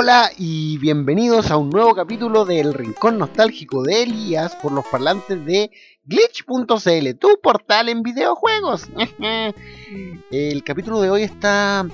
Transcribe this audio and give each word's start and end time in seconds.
Hola 0.00 0.30
y 0.38 0.78
bienvenidos 0.78 1.50
a 1.50 1.56
un 1.56 1.70
nuevo 1.70 1.92
capítulo 1.92 2.44
del 2.44 2.72
Rincón 2.72 3.18
Nostálgico 3.18 3.82
de 3.82 4.04
Elías 4.04 4.54
por 4.54 4.70
los 4.70 4.86
parlantes 4.86 5.44
de 5.44 5.72
glitch.cl, 6.04 7.18
tu 7.18 7.40
portal 7.42 7.88
en 7.88 8.04
videojuegos. 8.04 8.86
El 10.30 10.62
capítulo 10.62 11.00
de 11.00 11.10
hoy 11.10 11.22
está 11.24 11.84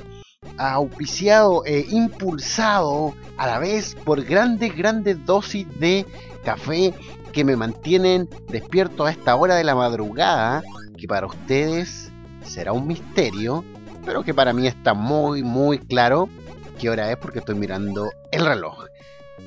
auspiciado 0.59 1.65
e 1.65 1.87
impulsado 1.89 3.15
a 3.39 3.47
la 3.47 3.59
vez 3.59 3.97
por 4.05 4.23
grandes, 4.23 4.77
grandes 4.77 5.25
dosis 5.25 5.67
de 5.81 6.05
café 6.45 6.93
que 7.33 7.43
me 7.43 7.57
mantienen 7.57 8.29
despierto 8.51 9.07
a 9.07 9.13
esta 9.13 9.35
hora 9.35 9.55
de 9.55 9.65
la 9.65 9.75
madrugada, 9.75 10.63
que 10.99 11.09
para 11.09 11.27
ustedes 11.27 12.13
será 12.45 12.75
un 12.75 12.87
misterio, 12.87 13.65
pero 14.05 14.23
que 14.23 14.35
para 14.35 14.53
mí 14.53 14.67
está 14.67 14.93
muy, 14.93 15.43
muy 15.43 15.79
claro 15.79 16.29
qué 16.75 16.91
hora 16.91 17.11
es 17.11 17.17
porque 17.17 17.39
estoy 17.39 17.55
mirando 17.55 18.11
el 18.31 18.45
reloj. 18.45 18.87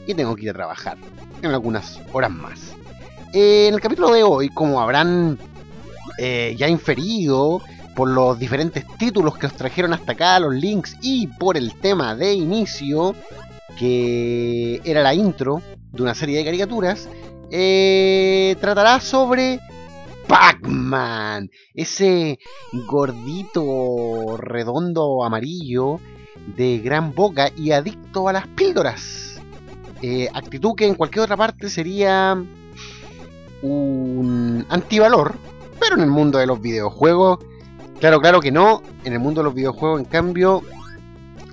Y 0.06 0.14
tengo 0.14 0.36
que 0.36 0.44
ir 0.44 0.50
a 0.50 0.54
trabajar 0.54 0.98
en 1.42 1.52
algunas 1.52 2.00
horas 2.14 2.32
más. 2.32 2.74
en 3.34 3.74
el 3.74 3.82
capítulo 3.82 4.12
de 4.12 4.24
hoy, 4.24 4.50
como 4.50 4.82
habrán 4.82 5.38
eh, 6.18 6.56
ya 6.58 6.68
inferido 6.68 7.62
por 7.96 8.10
los 8.10 8.38
diferentes 8.38 8.86
títulos 8.98 9.38
que 9.38 9.48
os 9.48 9.54
trajeron 9.54 9.94
hasta 9.94 10.14
acá, 10.14 10.40
los 10.40 10.54
links 10.54 10.96
y 11.02 11.28
por 11.28 11.58
el 11.58 11.74
tema 11.76 12.16
de 12.16 12.34
inicio, 12.34 13.16
que 13.78 14.82
era 14.84 15.02
la 15.02 15.14
intro 15.14 15.62
de 15.92 16.04
una 16.04 16.14
serie 16.14 16.38
de 16.38 16.46
caricaturas, 16.46 17.10
eh, 17.50 18.56
tratará 18.60 19.00
sobre 19.00 19.60
Pac-Man, 20.28 21.50
ese 21.74 22.38
gordito 22.88 24.38
redondo 24.38 25.24
amarillo 25.24 26.00
de 26.56 26.80
gran 26.80 27.14
boca 27.14 27.52
y 27.56 27.72
adicto 27.72 28.28
a 28.28 28.34
las 28.34 28.48
píldoras. 28.48 29.40
Eh, 30.02 30.30
actitud 30.34 30.76
que 30.76 30.86
en 30.86 30.96
cualquier 30.96 31.24
otra 31.24 31.38
parte 31.38 31.70
sería 31.70 32.42
un 33.62 34.66
antivalor, 34.70 35.36
pero 35.80 35.96
en 35.96 36.02
el 36.02 36.10
mundo 36.10 36.38
de 36.38 36.46
los 36.46 36.62
videojuegos, 36.62 37.40
claro, 38.00 38.20
claro 38.22 38.40
que 38.40 38.52
no. 38.52 38.84
En 39.04 39.14
el 39.14 39.20
mundo 39.20 39.42
de 39.42 39.46
los 39.46 39.54
videojuegos, 39.56 40.00
en 40.00 40.06
cambio, 40.06 40.62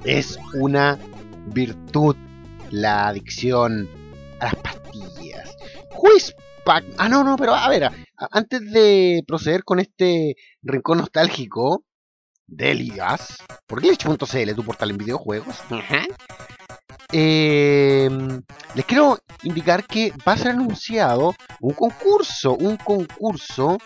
es 0.05 0.38
una 0.55 0.98
virtud 1.46 2.16
la 2.70 3.08
adicción 3.08 3.88
a 4.40 4.46
las 4.46 4.56
pastillas. 4.56 5.56
Ah, 6.96 7.08
no, 7.08 7.24
no, 7.24 7.36
pero 7.36 7.55
a 7.55 7.68
ver, 7.68 7.90
antes 8.30 8.72
de 8.72 9.22
proceder 9.27 9.64
con 9.64 9.80
este 9.80 10.36
rincón 10.62 10.98
nostálgico, 10.98 11.84
Delias 12.46 13.38
por 13.66 13.80
glitch.cl, 13.80 14.54
tu 14.54 14.64
portal 14.64 14.90
en 14.90 14.98
videojuegos. 14.98 15.56
Em, 17.12 18.42
les 18.74 18.84
quiero 18.84 19.18
indicar 19.44 19.86
que 19.86 20.12
va 20.26 20.32
a 20.32 20.36
ser 20.36 20.48
anunciado 20.48 21.34
un 21.60 21.72
concurso, 21.74 22.54
un 22.54 22.76
concurso 22.76 23.78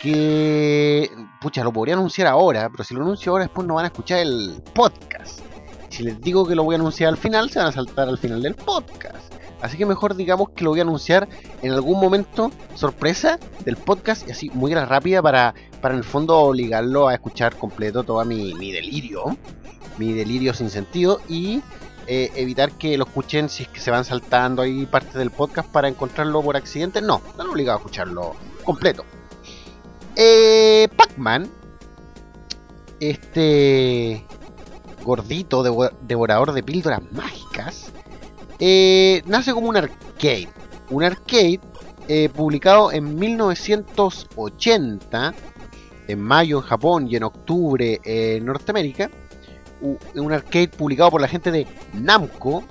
que, 0.00 1.10
pucha, 1.40 1.64
lo 1.64 1.72
podría 1.72 1.94
anunciar 1.94 2.28
ahora, 2.28 2.68
pero 2.70 2.84
si 2.84 2.94
lo 2.94 3.02
anuncio 3.02 3.32
ahora 3.32 3.44
después 3.44 3.66
no 3.66 3.74
van 3.74 3.86
a 3.86 3.88
escuchar 3.88 4.18
el 4.20 4.62
podcast. 4.74 5.40
Si 5.88 6.02
les 6.02 6.20
digo 6.20 6.46
que 6.46 6.54
lo 6.54 6.64
voy 6.64 6.74
a 6.74 6.78
anunciar 6.78 7.08
al 7.08 7.16
final, 7.16 7.50
se 7.50 7.58
van 7.58 7.68
a 7.68 7.72
saltar 7.72 8.08
al 8.08 8.18
final 8.18 8.42
del 8.42 8.54
podcast. 8.54 9.32
Así 9.62 9.78
que 9.78 9.86
mejor 9.86 10.14
digamos 10.14 10.50
que 10.50 10.62
lo 10.62 10.70
voy 10.70 10.80
a 10.80 10.82
anunciar 10.82 11.26
en 11.62 11.72
algún 11.72 11.98
momento 11.98 12.50
sorpresa 12.74 13.38
del 13.64 13.76
podcast 13.76 14.28
y 14.28 14.32
así 14.32 14.50
muy 14.50 14.74
rápida 14.74 15.22
para, 15.22 15.54
para 15.84 15.96
en 15.96 15.98
el 15.98 16.04
fondo 16.04 16.38
obligarlo 16.38 17.08
a 17.08 17.14
escuchar 17.14 17.58
completo 17.58 18.04
todo 18.04 18.24
mi, 18.24 18.72
delirio, 18.72 19.36
mi 19.98 20.14
delirio 20.14 20.54
sin 20.54 20.70
sentido 20.70 21.20
y 21.28 21.60
eh, 22.06 22.32
evitar 22.36 22.72
que 22.72 22.96
lo 22.96 23.04
escuchen 23.04 23.50
si 23.50 23.64
es 23.64 23.68
que 23.68 23.80
se 23.80 23.90
van 23.90 24.06
saltando 24.06 24.62
ahí 24.62 24.86
parte 24.86 25.18
del 25.18 25.30
podcast 25.30 25.70
para 25.70 25.86
encontrarlo 25.86 26.40
por 26.40 26.56
accidente. 26.56 27.02
No, 27.02 27.20
están 27.28 27.48
obligados 27.48 27.80
a 27.80 27.82
escucharlo 27.82 28.34
completo. 28.64 29.04
Eh, 30.16 30.88
Pac-Man, 30.96 31.50
este 32.98 34.24
gordito 35.04 35.62
devorador 36.00 36.52
de 36.52 36.62
píldoras 36.62 37.02
mágicas, 37.12 37.92
eh, 38.58 39.22
nace 39.26 39.52
como 39.52 39.68
un 39.68 39.76
arcade. 39.76 40.48
Un 40.88 41.04
arcade 41.04 41.60
eh, 42.08 42.28
publicado 42.28 42.90
en 42.90 43.18
1980, 43.18 45.34
en 46.08 46.20
mayo 46.20 46.58
en 46.58 46.64
Japón 46.64 47.08
y 47.08 47.16
en 47.16 47.24
octubre 47.24 48.00
en 48.04 48.44
Norteamérica. 48.44 49.10
Un 50.14 50.32
arcade 50.32 50.68
publicado 50.68 51.10
por 51.10 51.20
la 51.20 51.28
gente 51.28 51.50
de 51.50 51.66
Namco. 51.92 52.64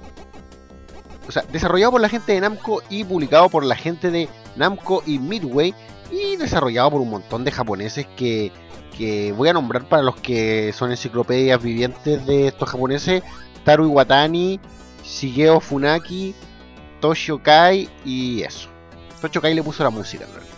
O 1.27 1.31
sea, 1.31 1.43
desarrollado 1.51 1.93
por 1.93 2.01
la 2.01 2.09
gente 2.09 2.33
de 2.33 2.41
Namco 2.41 2.81
y 2.89 3.03
publicado 3.03 3.49
por 3.49 3.63
la 3.63 3.75
gente 3.75 4.11
de 4.11 4.27
Namco 4.55 5.03
y 5.05 5.19
Midway. 5.19 5.73
Y 6.11 6.35
desarrollado 6.37 6.91
por 6.91 7.01
un 7.01 7.09
montón 7.09 7.43
de 7.43 7.51
japoneses 7.51 8.05
que, 8.17 8.51
que 8.97 9.31
voy 9.31 9.49
a 9.49 9.53
nombrar 9.53 9.87
para 9.87 10.03
los 10.03 10.15
que 10.17 10.71
son 10.73 10.91
enciclopedias 10.91 11.61
vivientes 11.61 12.25
de 12.25 12.47
estos 12.47 12.69
japoneses. 12.69 13.23
Taru 13.63 13.85
Iwatani, 13.85 14.59
Shigeo 15.03 15.59
Funaki, 15.59 16.35
Toshio 16.99 17.41
Kai 17.41 17.89
y 18.05 18.43
eso. 18.43 18.69
Toshio 19.21 19.41
Kai 19.41 19.53
le 19.53 19.63
puso 19.63 19.83
la 19.83 19.89
música 19.89 20.25
en 20.25 20.33
realidad. 20.33 20.53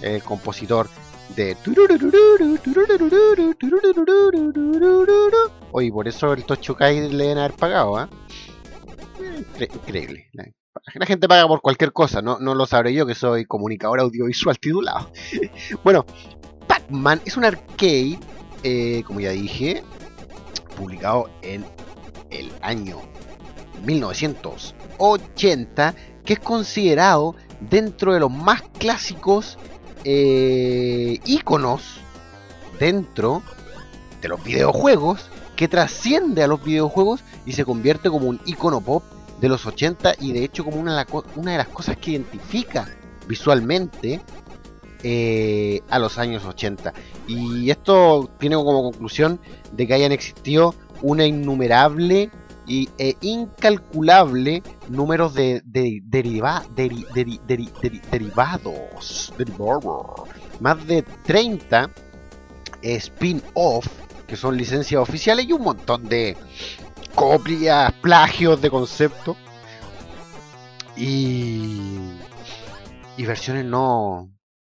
El 0.00 0.22
compositor 0.22 0.88
de 1.34 1.56
Oye, 5.72 5.90
por 5.90 6.08
eso 6.08 6.32
el 6.32 6.44
Toshio 6.44 6.76
Kai 6.76 7.10
le 7.10 7.24
deben 7.24 7.38
haber 7.38 7.54
pagado, 7.54 7.96
¿ah? 7.96 8.08
Increíble. 9.58 10.30
La 10.94 11.06
gente 11.06 11.26
paga 11.26 11.48
por 11.48 11.60
cualquier 11.60 11.92
cosa, 11.92 12.22
no, 12.22 12.38
no 12.38 12.54
lo 12.54 12.66
sabré 12.66 12.94
yo 12.94 13.06
que 13.06 13.14
soy 13.14 13.44
comunicador 13.44 14.00
audiovisual 14.00 14.58
titulado. 14.58 15.10
bueno, 15.84 16.04
Pac-Man 16.66 17.20
es 17.24 17.36
un 17.36 17.44
arcade, 17.44 18.18
eh, 18.62 19.02
como 19.06 19.20
ya 19.20 19.30
dije, 19.30 19.82
publicado 20.76 21.30
en 21.42 21.64
el 22.30 22.52
año 22.60 23.00
1980, 23.84 25.94
que 26.24 26.32
es 26.34 26.40
considerado 26.40 27.34
dentro 27.60 28.12
de 28.12 28.20
los 28.20 28.30
más 28.30 28.62
clásicos 28.78 29.58
eh, 30.08 31.18
íconos 31.24 31.98
dentro 32.78 33.42
de 34.22 34.28
los 34.28 34.42
videojuegos, 34.44 35.28
que 35.56 35.66
trasciende 35.66 36.44
a 36.44 36.46
los 36.46 36.62
videojuegos 36.62 37.24
y 37.44 37.54
se 37.54 37.64
convierte 37.64 38.08
como 38.08 38.28
un 38.28 38.40
icono 38.44 38.80
pop 38.80 39.02
de 39.40 39.48
los 39.48 39.66
80 39.66 40.14
y 40.20 40.32
de 40.32 40.44
hecho 40.44 40.64
como 40.64 40.76
una, 40.76 41.04
una 41.34 41.52
de 41.52 41.58
las 41.58 41.68
cosas 41.68 41.96
que 41.96 42.12
identifica 42.12 42.86
visualmente 43.26 44.20
eh, 45.02 45.80
a 45.90 45.98
los 45.98 46.18
años 46.18 46.44
80. 46.44 46.94
Y 47.26 47.68
esto 47.70 48.30
tiene 48.38 48.54
como 48.54 48.84
conclusión 48.84 49.40
de 49.72 49.88
que 49.88 49.94
hayan 49.94 50.12
existido 50.12 50.74
una 51.02 51.26
innumerable 51.26 52.30
y 52.66 52.88
e 52.98 53.16
incalculable 53.20 54.62
números 54.88 55.34
de, 55.34 55.62
derivados. 56.04 56.70
Más 60.60 60.86
de 60.86 61.02
30 61.02 61.90
spin-off, 62.82 63.86
que 64.26 64.36
son 64.36 64.56
licencias 64.56 65.00
oficiales, 65.00 65.46
y 65.46 65.52
un 65.52 65.62
montón 65.62 66.08
de 66.08 66.36
copias, 67.14 67.92
plagios 67.94 68.60
de 68.60 68.70
concepto. 68.70 69.36
Y, 70.96 71.98
y 73.16 73.26
versiones 73.26 73.64
no, 73.64 74.30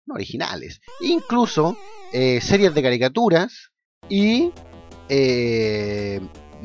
originales. 0.08 0.80
Incluso 1.00 1.76
eh, 2.12 2.40
series 2.40 2.74
de 2.74 2.82
caricaturas 2.82 3.70
y 4.08 4.52
eh, 5.08 6.20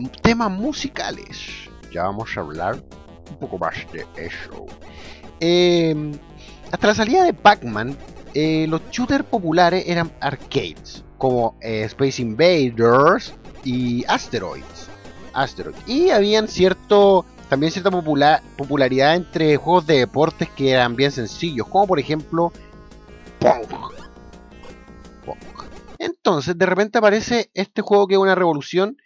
temas 0.08 0.52
musicales. 0.52 1.70
Ya 1.92 2.04
vamos 2.04 2.36
a 2.38 2.42
hablar 2.42 2.76
un 3.30 3.38
poco 3.38 3.58
más 3.58 3.76
de 3.92 4.06
eso. 4.18 4.66
Em, 5.40 6.12
hasta 6.72 6.88
la 6.88 6.96
salida 6.96 7.24
de 7.24 7.34
Pac-Man, 7.34 7.98
eh, 8.34 8.68
los 8.68 8.82
shooters 8.92 9.26
populares 9.26 9.84
eran 9.88 10.12
arcades, 10.20 11.04
como 11.18 11.56
eh, 11.62 11.84
Space 11.84 12.22
Invaders 12.22 13.34
y 13.64 14.06
Asteroids. 14.08 14.90
Asteroids. 15.34 15.82
Y 15.88 16.10
habían 16.10 16.48
cierto, 16.48 17.26
también 17.50 17.72
cierta 17.72 17.90
popularidad 17.90 19.16
entre 19.16 19.58
juegos 19.58 19.88
de 19.88 20.00
deportes 20.00 20.50
que 20.50 20.72
eran 20.72 20.96
bien 20.96 21.12
sencillos, 21.12 21.68
como 21.68 21.88
por 21.88 22.00
ejemplo 22.00 22.52
Pong. 23.40 23.66
Entonces, 25.98 26.58
de 26.58 26.66
repente 26.66 26.98
aparece 26.98 27.52
este 27.54 27.82
juego 27.82 28.08
que 28.08 28.16
es 28.16 28.20
una 28.20 28.36
revolución 28.36 28.98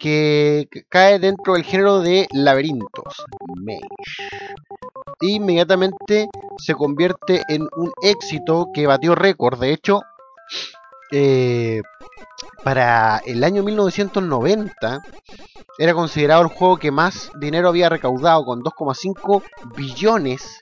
que 0.00 0.68
cae 0.88 1.18
dentro 1.18 1.54
del 1.54 1.62
género 1.62 2.00
de 2.00 2.26
laberintos. 2.32 3.14
Inmediatamente 5.20 6.28
se 6.58 6.74
convierte 6.74 7.42
en 7.48 7.68
un 7.76 7.92
éxito 8.02 8.68
que 8.72 8.86
batió 8.86 9.14
récord. 9.14 9.60
De 9.60 9.72
hecho, 9.72 10.00
eh, 11.12 11.82
para 12.64 13.18
el 13.26 13.44
año 13.44 13.62
1990 13.62 15.02
era 15.78 15.94
considerado 15.94 16.42
el 16.42 16.48
juego 16.48 16.78
que 16.78 16.90
más 16.90 17.30
dinero 17.38 17.68
había 17.68 17.90
recaudado 17.90 18.44
con 18.44 18.62
2,5 18.62 19.42
billones 19.76 20.60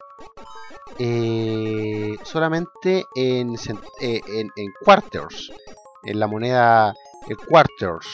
eh, 0.99 2.17
solamente 2.25 3.05
en, 3.14 3.55
eh, 4.00 4.20
en, 4.26 4.50
en, 4.56 4.73
quarters, 4.85 5.52
en 6.05 6.19
la 6.19 6.26
moneda 6.26 6.93
el 7.29 7.37
quarters 7.37 8.06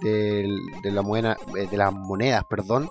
de, 0.00 0.48
la 0.84 1.02
moneda, 1.02 1.36
de 1.52 1.76
las 1.76 1.92
monedas, 1.92 2.44
perdón, 2.48 2.88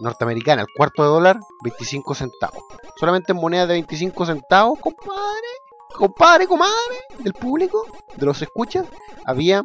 norteamericana, 0.00 0.62
el 0.62 0.68
cuarto 0.74 1.02
de 1.02 1.08
dólar, 1.08 1.40
25 1.62 2.14
centavos. 2.14 2.62
Solamente 2.98 3.32
en 3.32 3.38
moneda 3.38 3.66
de 3.66 3.74
25 3.74 4.26
centavos, 4.26 4.78
compadre, 4.80 5.48
compadre, 5.94 6.46
comadre, 6.46 7.04
del 7.18 7.32
público, 7.32 7.86
de 8.16 8.26
los 8.26 8.40
escuchas, 8.42 8.86
había 9.24 9.64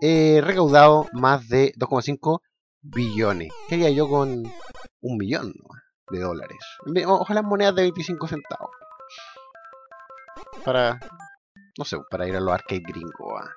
eh, 0.00 0.40
recaudado 0.42 1.06
más 1.12 1.48
de 1.48 1.72
2,5 1.78 2.40
billones. 2.82 3.52
¿Qué 3.68 3.76
haría 3.76 3.90
yo 3.90 4.08
con 4.08 4.44
un 5.00 5.16
millón 5.16 5.52
de 6.10 6.20
dólares? 6.20 6.58
Ojalá 7.06 7.42
monedas 7.42 7.74
de 7.74 7.82
25 7.82 8.26
centavos. 8.28 8.70
Para, 10.64 10.98
no 11.78 11.84
sé, 11.84 11.98
para 12.10 12.26
ir 12.26 12.36
a 12.36 12.40
los 12.40 12.54
arcade 12.54 12.82
gringos 12.86 13.32
a, 13.38 13.54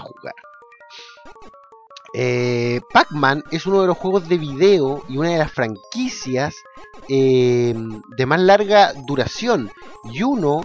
jugar. 0.00 0.34
Eh, 2.14 2.80
Pac-Man 2.92 3.44
es 3.50 3.66
uno 3.66 3.82
de 3.82 3.86
los 3.86 3.98
juegos 3.98 4.28
de 4.28 4.38
video 4.38 5.02
y 5.08 5.18
una 5.18 5.30
de 5.30 5.38
las 5.38 5.52
franquicias 5.52 6.54
eh, 7.08 7.74
de 8.16 8.26
más 8.26 8.40
larga 8.40 8.94
duración 9.06 9.70
y 10.04 10.22
uno 10.22 10.62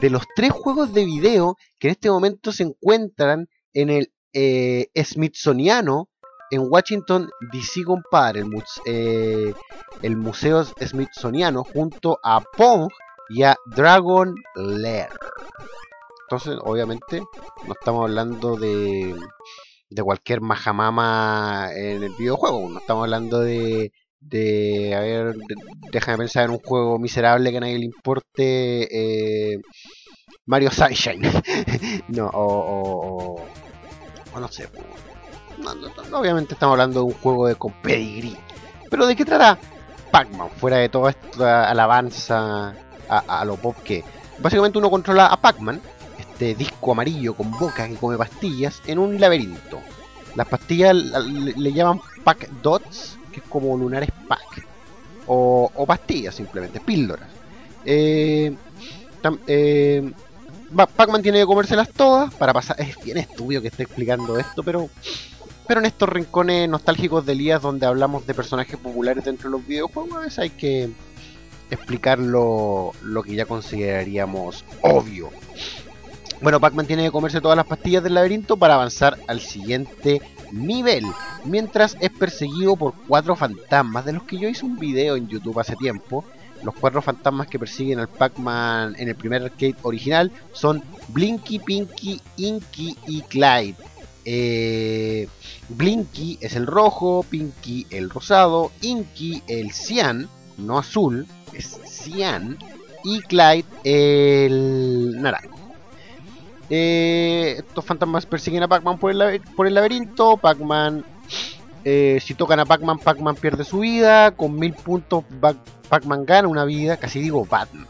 de 0.00 0.10
los 0.10 0.24
tres 0.34 0.52
juegos 0.52 0.92
de 0.94 1.04
video 1.04 1.56
que 1.78 1.88
en 1.88 1.92
este 1.92 2.10
momento 2.10 2.50
se 2.50 2.62
encuentran 2.62 3.48
en 3.74 3.90
el 3.90 4.12
eh, 4.32 4.88
Smithsoniano 4.94 6.08
en 6.50 6.66
Washington 6.68 7.30
DC, 7.52 7.84
compadre, 7.84 8.40
el, 8.40 8.50
eh, 8.86 9.54
el 10.02 10.16
Museo 10.16 10.64
Smithsoniano 10.64 11.64
junto 11.64 12.18
a 12.22 12.40
Pong 12.40 12.88
y 13.28 13.42
a 13.42 13.56
Dragon 13.66 14.34
Lair. 14.54 15.08
Entonces, 16.28 16.58
obviamente, 16.62 17.22
no 17.66 17.72
estamos 17.72 18.02
hablando 18.02 18.56
de 18.56 19.14
de 19.90 20.02
cualquier 20.02 20.40
majamama 20.40 21.68
en 21.74 22.02
el 22.02 22.12
videojuego. 22.14 22.68
No 22.68 22.78
estamos 22.78 23.04
hablando 23.04 23.40
de, 23.40 23.92
de 24.20 24.94
a 24.94 25.00
ver, 25.00 25.36
déjame 25.92 26.18
pensar 26.18 26.44
en 26.44 26.50
un 26.50 26.58
juego 26.58 26.98
miserable 26.98 27.50
que 27.50 27.56
a 27.56 27.60
nadie 27.60 27.78
le 27.78 27.84
importe. 27.84 29.52
Eh, 29.54 29.60
Mario 30.46 30.70
Sunshine. 30.70 31.22
no, 32.08 32.26
o, 32.32 33.36
o, 34.32 34.40
no 34.40 34.48
sé. 34.48 34.68
No, 36.10 36.18
obviamente 36.18 36.54
estamos 36.54 36.74
hablando 36.74 37.00
de 37.00 37.06
un 37.06 37.14
juego 37.14 37.48
de 37.48 37.54
con 37.56 37.74
Pero 37.82 39.06
¿de 39.06 39.16
qué 39.16 39.24
trata 39.24 39.58
Pac-Man? 40.10 40.50
Fuera 40.56 40.76
de 40.76 40.88
toda 40.88 41.10
esta 41.10 41.70
alabanza 41.70 42.74
a, 43.08 43.40
a 43.40 43.44
lo 43.44 43.56
pop 43.56 43.74
que... 43.82 44.04
Básicamente 44.38 44.78
uno 44.78 44.90
controla 44.90 45.26
a 45.28 45.40
Pac-Man 45.40 45.80
este 46.36 46.54
disco 46.54 46.92
amarillo 46.92 47.32
con 47.32 47.50
boca 47.50 47.88
que 47.88 47.94
come 47.94 48.18
pastillas 48.18 48.82
en 48.86 48.98
un 48.98 49.18
laberinto. 49.18 49.80
Las 50.34 50.46
pastillas 50.46 50.94
le, 50.94 51.72
llaman 51.72 51.98
Pack 52.24 52.50
Dots, 52.62 53.16
que 53.32 53.40
es 53.40 53.46
como 53.48 53.74
lunares 53.74 54.10
Pack. 54.28 54.66
O, 55.28 55.70
pastillas 55.86 56.34
simplemente, 56.34 56.78
píldoras. 56.78 57.30
Eh, 57.86 58.54
eh, 59.46 60.12
Pac-Man 60.94 61.22
tiene 61.22 61.38
que 61.40 61.46
comérselas 61.46 61.88
todas 61.90 62.34
para 62.34 62.52
pasar. 62.52 62.78
Es 62.80 63.02
bien 63.02 63.16
estúpido 63.16 63.62
que 63.62 63.68
esté 63.68 63.84
explicando 63.84 64.38
esto, 64.38 64.62
pero. 64.62 64.90
Pero 65.66 65.80
en 65.80 65.86
estos 65.86 66.08
rincones 66.08 66.68
nostálgicos 66.68 67.26
de 67.26 67.32
Elías 67.32 67.60
donde 67.60 67.86
hablamos 67.86 68.24
de 68.24 68.34
personajes 68.34 68.76
populares 68.76 69.24
dentro 69.24 69.48
de 69.50 69.56
los 69.56 69.66
videojuegos, 69.66 70.38
hay 70.38 70.50
que 70.50 70.90
explicar 71.70 72.20
lo, 72.20 72.92
lo 73.02 73.22
que 73.24 73.34
ya 73.34 73.46
consideraríamos 73.46 74.64
obvio. 74.82 75.30
Bueno, 76.42 76.60
Pac-Man 76.60 76.86
tiene 76.86 77.04
que 77.04 77.10
comerse 77.10 77.40
todas 77.40 77.56
las 77.56 77.66
pastillas 77.66 78.02
del 78.02 78.14
laberinto 78.14 78.56
para 78.56 78.74
avanzar 78.74 79.18
al 79.26 79.40
siguiente 79.40 80.20
nivel, 80.52 81.04
mientras 81.44 81.96
es 82.00 82.10
perseguido 82.10 82.76
por 82.76 82.94
cuatro 83.08 83.34
fantasmas, 83.36 84.04
de 84.04 84.12
los 84.12 84.22
que 84.24 84.38
yo 84.38 84.48
hice 84.48 84.66
un 84.66 84.78
video 84.78 85.16
en 85.16 85.28
YouTube 85.28 85.58
hace 85.58 85.74
tiempo. 85.76 86.24
Los 86.62 86.74
cuatro 86.74 87.00
fantasmas 87.02 87.48
que 87.48 87.58
persiguen 87.58 87.98
al 88.00 88.08
Pac-Man 88.08 88.96
en 88.98 89.08
el 89.08 89.14
primer 89.14 89.42
arcade 89.42 89.76
original 89.82 90.30
son 90.52 90.82
Blinky, 91.08 91.58
Pinky, 91.58 92.20
Inky 92.36 92.96
y 93.06 93.22
Clyde. 93.22 93.76
Eh, 94.24 95.28
Blinky 95.68 96.38
es 96.40 96.54
el 96.54 96.66
rojo, 96.66 97.24
Pinky 97.28 97.86
el 97.90 98.10
rosado, 98.10 98.72
Inky 98.82 99.42
el 99.48 99.72
cian, 99.72 100.28
no 100.58 100.78
azul, 100.78 101.26
es 101.52 101.78
cian, 101.86 102.58
y 103.04 103.20
Clyde 103.20 103.64
el 103.84 105.20
naranja. 105.20 105.55
Eh, 106.68 107.56
estos 107.58 107.84
fantasmas 107.84 108.26
persiguen 108.26 108.62
a 108.62 108.68
Pac-Man 108.68 108.98
por 108.98 109.10
el, 109.10 109.40
por 109.56 109.66
el 109.66 109.74
laberinto. 109.74 110.36
Pac-Man, 110.36 111.04
eh, 111.84 112.18
si 112.22 112.34
tocan 112.34 112.60
a 112.60 112.64
Pac-Man, 112.64 112.98
Pac-Man 112.98 113.36
pierde 113.36 113.64
su 113.64 113.80
vida. 113.80 114.32
Con 114.32 114.58
mil 114.58 114.74
puntos, 114.74 115.24
Pac-Man 115.88 116.24
gana 116.24 116.48
una 116.48 116.64
vida. 116.64 116.96
Casi 116.96 117.20
digo 117.20 117.44
Batman. 117.44 117.86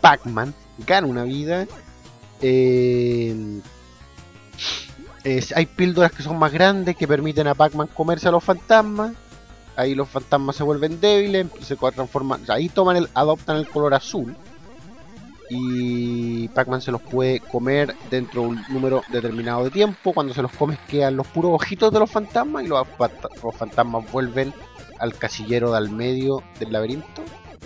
Pac-Man 0.00 0.54
gana 0.86 1.06
una 1.06 1.24
vida. 1.24 1.66
Eh, 2.40 3.60
hay 5.54 5.66
píldoras 5.66 6.12
que 6.12 6.22
son 6.22 6.38
más 6.38 6.52
grandes 6.52 6.96
que 6.96 7.08
permiten 7.08 7.48
a 7.48 7.54
Pac-Man 7.54 7.88
comerse 7.88 8.28
a 8.28 8.32
los 8.32 8.44
fantasmas. 8.44 9.12
Ahí 9.74 9.94
los 9.94 10.08
fantasmas 10.08 10.56
se 10.56 10.62
vuelven 10.62 11.00
débiles, 11.00 11.48
se 11.60 11.76
transforman, 11.76 12.40
ahí 12.48 12.70
toman 12.70 12.96
el, 12.96 13.10
adoptan 13.12 13.58
el 13.58 13.68
color 13.68 13.92
azul 13.92 14.34
y 15.48 16.48
Pac-Man 16.48 16.82
se 16.82 16.90
los 16.90 17.00
puede 17.02 17.40
comer 17.40 17.94
dentro 18.10 18.42
de 18.42 18.48
un 18.48 18.64
número 18.68 19.02
determinado 19.10 19.64
de 19.64 19.70
tiempo. 19.70 20.12
Cuando 20.12 20.34
se 20.34 20.42
los 20.42 20.52
comes 20.52 20.78
quedan 20.88 21.16
los 21.16 21.26
puros 21.26 21.52
ojitos 21.54 21.92
de 21.92 22.00
los 22.00 22.10
fantasmas 22.10 22.64
y 22.64 22.68
los, 22.68 22.86
fantasmas 23.56 24.10
vuelven 24.10 24.52
al 24.98 25.14
casillero 25.14 25.72
del 25.72 25.90
medio 25.90 26.42
del 26.58 26.72
laberinto, 26.72 27.22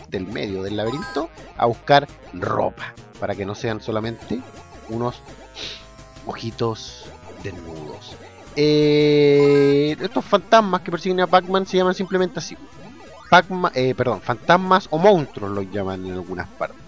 del 0.08 0.26
medio 0.26 0.62
del 0.62 0.76
laberinto, 0.76 1.30
a 1.56 1.66
buscar 1.66 2.06
ropa 2.34 2.94
para 3.18 3.34
que 3.34 3.46
no 3.46 3.54
sean 3.54 3.80
solamente 3.80 4.40
unos 4.88 5.22
ojitos 6.26 7.06
desnudos. 7.42 8.16
Eh, 8.56 9.96
estos 10.00 10.24
fantasmas 10.24 10.80
que 10.82 10.90
persiguen 10.90 11.20
a 11.20 11.26
Pac-Man 11.26 11.66
se 11.66 11.76
llaman 11.76 11.94
simplemente 11.94 12.40
así. 12.40 12.56
Pac 13.30 13.46
eh, 13.74 13.94
perdón, 13.94 14.20
fantasmas 14.20 14.88
o 14.90 14.98
monstruos 14.98 15.52
los 15.52 15.70
llaman 15.70 16.04
en 16.04 16.14
algunas 16.14 16.48
partes. 16.48 16.79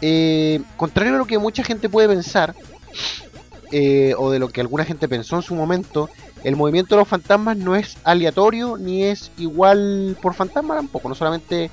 Eh, 0.00 0.60
contrario 0.76 1.14
a 1.14 1.18
lo 1.18 1.26
que 1.26 1.38
mucha 1.38 1.64
gente 1.64 1.88
puede 1.88 2.08
pensar, 2.08 2.54
eh, 3.72 4.14
o 4.16 4.30
de 4.30 4.38
lo 4.38 4.48
que 4.48 4.60
alguna 4.60 4.84
gente 4.84 5.08
pensó 5.08 5.36
en 5.36 5.42
su 5.42 5.54
momento, 5.54 6.08
el 6.44 6.56
movimiento 6.56 6.94
de 6.94 7.00
los 7.00 7.08
fantasmas 7.08 7.56
no 7.56 7.74
es 7.74 7.98
aleatorio 8.04 8.76
ni 8.78 9.04
es 9.04 9.30
igual 9.38 10.16
por 10.22 10.34
fantasma 10.34 10.76
tampoco. 10.76 11.08
No 11.08 11.14
solamente 11.14 11.70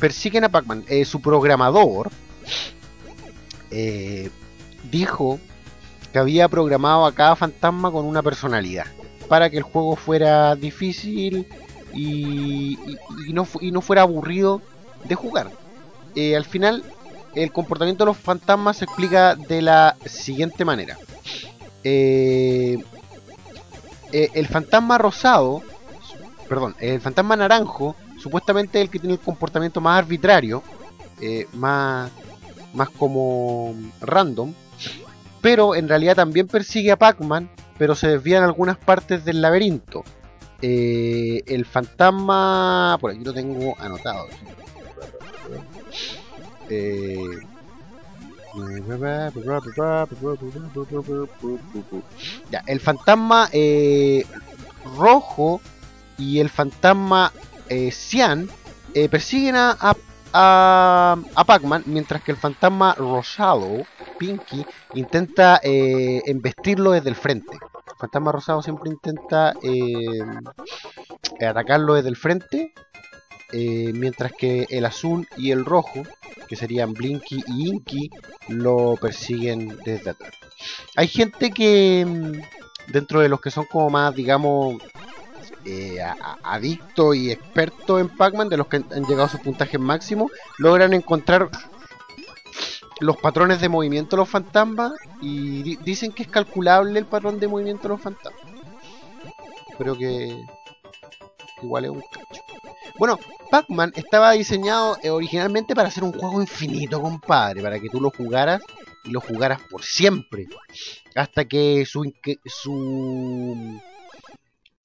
persiguen 0.00 0.44
a 0.44 0.48
Pac-Man. 0.48 0.84
Eh, 0.88 1.04
su 1.04 1.20
programador 1.20 2.10
dijo 4.90 5.38
que 6.12 6.18
había 6.18 6.48
programado 6.48 7.04
a 7.04 7.12
cada 7.12 7.36
fantasma 7.36 7.90
con 7.90 8.06
una 8.06 8.22
personalidad 8.22 8.86
para 9.28 9.50
que 9.50 9.58
el 9.58 9.64
juego 9.64 9.96
fuera 9.96 10.54
difícil 10.54 11.46
y, 11.92 12.78
no, 13.34 13.46
y 13.60 13.70
no, 13.70 13.82
fuera 13.82 14.02
aburrido 14.02 14.62
de 15.04 15.14
jugar. 15.14 15.50
al 16.16 16.44
final 16.46 16.84
el 17.36 17.52
comportamiento 17.52 18.04
de 18.04 18.06
los 18.06 18.16
fantasmas 18.16 18.78
se 18.78 18.86
explica 18.86 19.36
de 19.36 19.60
la 19.60 19.96
siguiente 20.06 20.64
manera. 20.64 20.96
Eh, 21.84 22.78
eh, 24.10 24.30
el 24.32 24.46
fantasma 24.46 24.96
rosado, 24.96 25.62
perdón, 26.48 26.74
el 26.80 27.00
fantasma 27.00 27.36
naranjo, 27.36 27.94
supuestamente 28.18 28.78
es 28.78 28.84
el 28.86 28.90
que 28.90 28.98
tiene 28.98 29.14
el 29.14 29.20
comportamiento 29.20 29.82
más 29.82 29.98
arbitrario, 29.98 30.62
eh, 31.20 31.46
más, 31.52 32.10
más 32.72 32.88
como 32.90 33.74
random, 34.00 34.54
pero 35.42 35.74
en 35.74 35.88
realidad 35.88 36.16
también 36.16 36.46
persigue 36.48 36.90
a 36.90 36.96
Pac-Man, 36.96 37.50
pero 37.76 37.94
se 37.94 38.08
desvía 38.08 38.38
en 38.38 38.44
algunas 38.44 38.78
partes 38.78 39.24
del 39.26 39.42
laberinto. 39.42 40.04
el 40.62 41.66
fantasma, 41.66 42.96
por 42.98 43.10
aquí 43.10 43.22
lo 43.22 43.34
tengo 43.34 43.74
anotado. 43.78 44.26
Eh, 46.68 47.16
ya, 52.50 52.62
el 52.66 52.80
fantasma 52.80 53.48
eh, 53.52 54.24
rojo 54.96 55.60
y 56.16 56.40
el 56.40 56.48
fantasma 56.48 57.32
eh, 57.68 57.90
cian 57.90 58.48
eh, 58.94 59.08
persiguen 59.08 59.56
a, 59.56 59.76
a, 60.32 61.44
Pac-Man, 61.46 61.82
mientras 61.86 62.22
que 62.22 62.32
el 62.32 62.38
fantasma 62.38 62.94
rosado 62.94 63.86
Pinky, 64.18 64.64
intenta 64.94 65.60
eh, 65.62 66.22
embestirlo 66.24 66.92
desde 66.92 67.10
el 67.10 67.16
frente. 67.16 67.52
El 67.52 67.96
fantasma 67.98 68.32
rosado 68.32 68.62
siempre 68.62 68.90
intenta 68.90 69.54
atacarlo 71.46 71.94
desde 71.94 72.08
el 72.08 72.16
frente, 72.16 72.72
eh, 73.52 73.92
mientras 73.94 74.32
que 74.32 74.66
el 74.70 74.84
azul 74.84 75.28
y 75.36 75.50
el 75.50 75.64
rojo, 75.64 76.02
que 76.48 76.56
serían 76.56 76.92
Blinky 76.92 77.42
y 77.46 77.68
Inky, 77.68 78.10
lo 78.48 78.96
persiguen 79.00 79.78
desde 79.84 80.10
atrás. 80.10 80.32
Hay 80.96 81.08
gente 81.08 81.50
que, 81.50 82.04
mm, 82.06 82.92
dentro 82.92 83.20
de 83.20 83.28
los 83.28 83.40
que 83.40 83.50
son 83.50 83.64
como 83.66 83.90
más, 83.90 84.14
digamos, 84.14 84.82
eh, 85.64 85.98
adicto 86.44 87.12
y 87.14 87.30
experto 87.30 87.98
en 87.98 88.08
Pac-Man, 88.08 88.48
de 88.48 88.56
los 88.56 88.68
que 88.68 88.76
han 88.76 89.04
llegado 89.04 89.24
a 89.24 89.28
su 89.28 89.38
puntaje 89.38 89.78
máximo, 89.78 90.30
logran 90.58 90.92
encontrar 90.94 91.50
los 93.00 93.16
patrones 93.16 93.60
de 93.60 93.68
movimiento 93.68 94.16
de 94.16 94.20
los 94.20 94.28
fantasmas 94.28 94.92
y 95.20 95.76
dicen 95.78 96.12
que 96.12 96.22
es 96.22 96.28
calculable 96.28 96.98
el 96.98 97.06
patrón 97.06 97.38
de 97.38 97.48
movimiento 97.48 97.84
de 97.84 97.88
los 97.90 98.00
fantasmas. 98.00 98.42
Creo 99.76 99.96
que 99.96 100.46
igual 101.62 101.84
es 101.84 101.90
un 101.90 102.00
cacho. 102.00 102.42
Bueno, 102.98 103.18
Pac-Man 103.50 103.92
estaba 103.96 104.32
diseñado 104.32 104.96
eh, 105.02 105.10
originalmente 105.10 105.74
para 105.74 105.90
ser 105.90 106.04
un 106.04 106.12
juego 106.12 106.40
infinito, 106.40 107.00
compadre, 107.00 107.62
para 107.62 107.78
que 107.78 107.88
tú 107.88 108.00
lo 108.00 108.10
jugaras 108.10 108.62
y 109.04 109.10
lo 109.10 109.20
jugaras 109.20 109.60
por 109.70 109.82
siempre. 109.82 110.46
Hasta 111.14 111.44
que 111.44 111.84
su, 111.86 112.12
su 112.44 113.80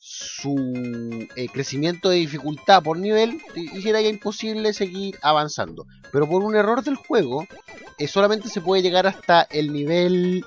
su 0.03 1.27
eh, 1.35 1.47
crecimiento 1.49 2.09
de 2.09 2.17
dificultad 2.17 2.81
por 2.83 2.97
nivel 2.97 3.39
hiciera 3.55 4.01
ya 4.01 4.09
imposible 4.09 4.73
seguir 4.73 5.17
avanzando. 5.21 5.85
Pero 6.11 6.27
por 6.27 6.43
un 6.43 6.55
error 6.55 6.83
del 6.83 6.95
juego, 6.95 7.45
eh, 7.97 8.07
solamente 8.07 8.49
se 8.49 8.61
puede 8.61 8.81
llegar 8.81 9.07
hasta 9.07 9.43
el 9.43 9.71
nivel 9.71 10.43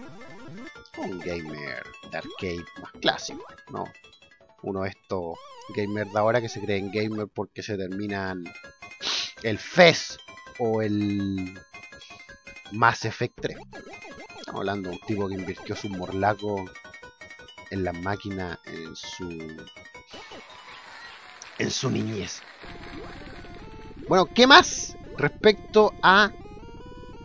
Un 0.97 1.19
gamer 1.19 1.83
de 2.09 2.17
arcade 2.17 2.65
más 2.81 2.91
clásico, 3.01 3.45
¿no? 3.69 3.83
Uno 4.63 4.83
de 4.83 4.89
estos 4.89 5.37
gamers 5.75 6.11
de 6.11 6.19
ahora 6.19 6.41
que 6.41 6.49
se 6.49 6.61
creen 6.61 6.89
gamer 6.91 7.27
porque 7.27 7.61
se 7.61 7.77
terminan 7.77 8.45
el 9.43 9.59
FES 9.59 10.17
o 10.59 10.81
el 10.81 11.53
Mass 12.71 13.05
Effect 13.05 13.39
3. 13.41 13.57
Estamos 14.45 14.59
hablando 14.59 14.91
de 14.91 14.97
un 14.97 15.01
tipo 15.07 15.27
que 15.27 15.33
invirtió 15.33 15.75
su 15.75 15.89
morlaco 15.89 16.65
en 17.71 17.83
la 17.83 17.91
máquina 17.93 18.59
en 18.65 18.95
su 18.95 19.27
en 21.57 21.71
su 21.71 21.89
niñez. 21.89 22.43
Bueno, 24.07 24.27
¿qué 24.27 24.45
más 24.45 24.95
respecto 25.17 25.95
a 26.03 26.31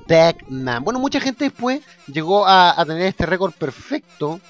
Pac-Man? 0.09 0.83
Bueno, 0.83 0.99
mucha 0.99 1.21
gente 1.21 1.45
después 1.45 1.83
llegó 2.07 2.47
a, 2.47 2.83
tener 2.87 3.03
este 3.03 3.27
récord 3.27 3.53
perfecto 3.53 4.41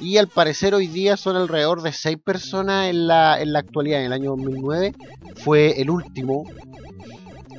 y 0.00 0.16
al 0.16 0.28
parecer 0.28 0.74
hoy 0.74 0.86
día 0.86 1.18
son 1.18 1.36
alrededor 1.36 1.82
de 1.82 1.92
6 1.92 2.16
personas 2.24 2.88
en 2.88 3.08
la, 3.08 3.42
en 3.42 3.52
la 3.52 3.58
actualidad. 3.58 4.00
En 4.00 4.06
el 4.06 4.12
año 4.14 4.30
2009 4.30 4.94
fue 5.44 5.82
el 5.82 5.90
último 5.90 6.46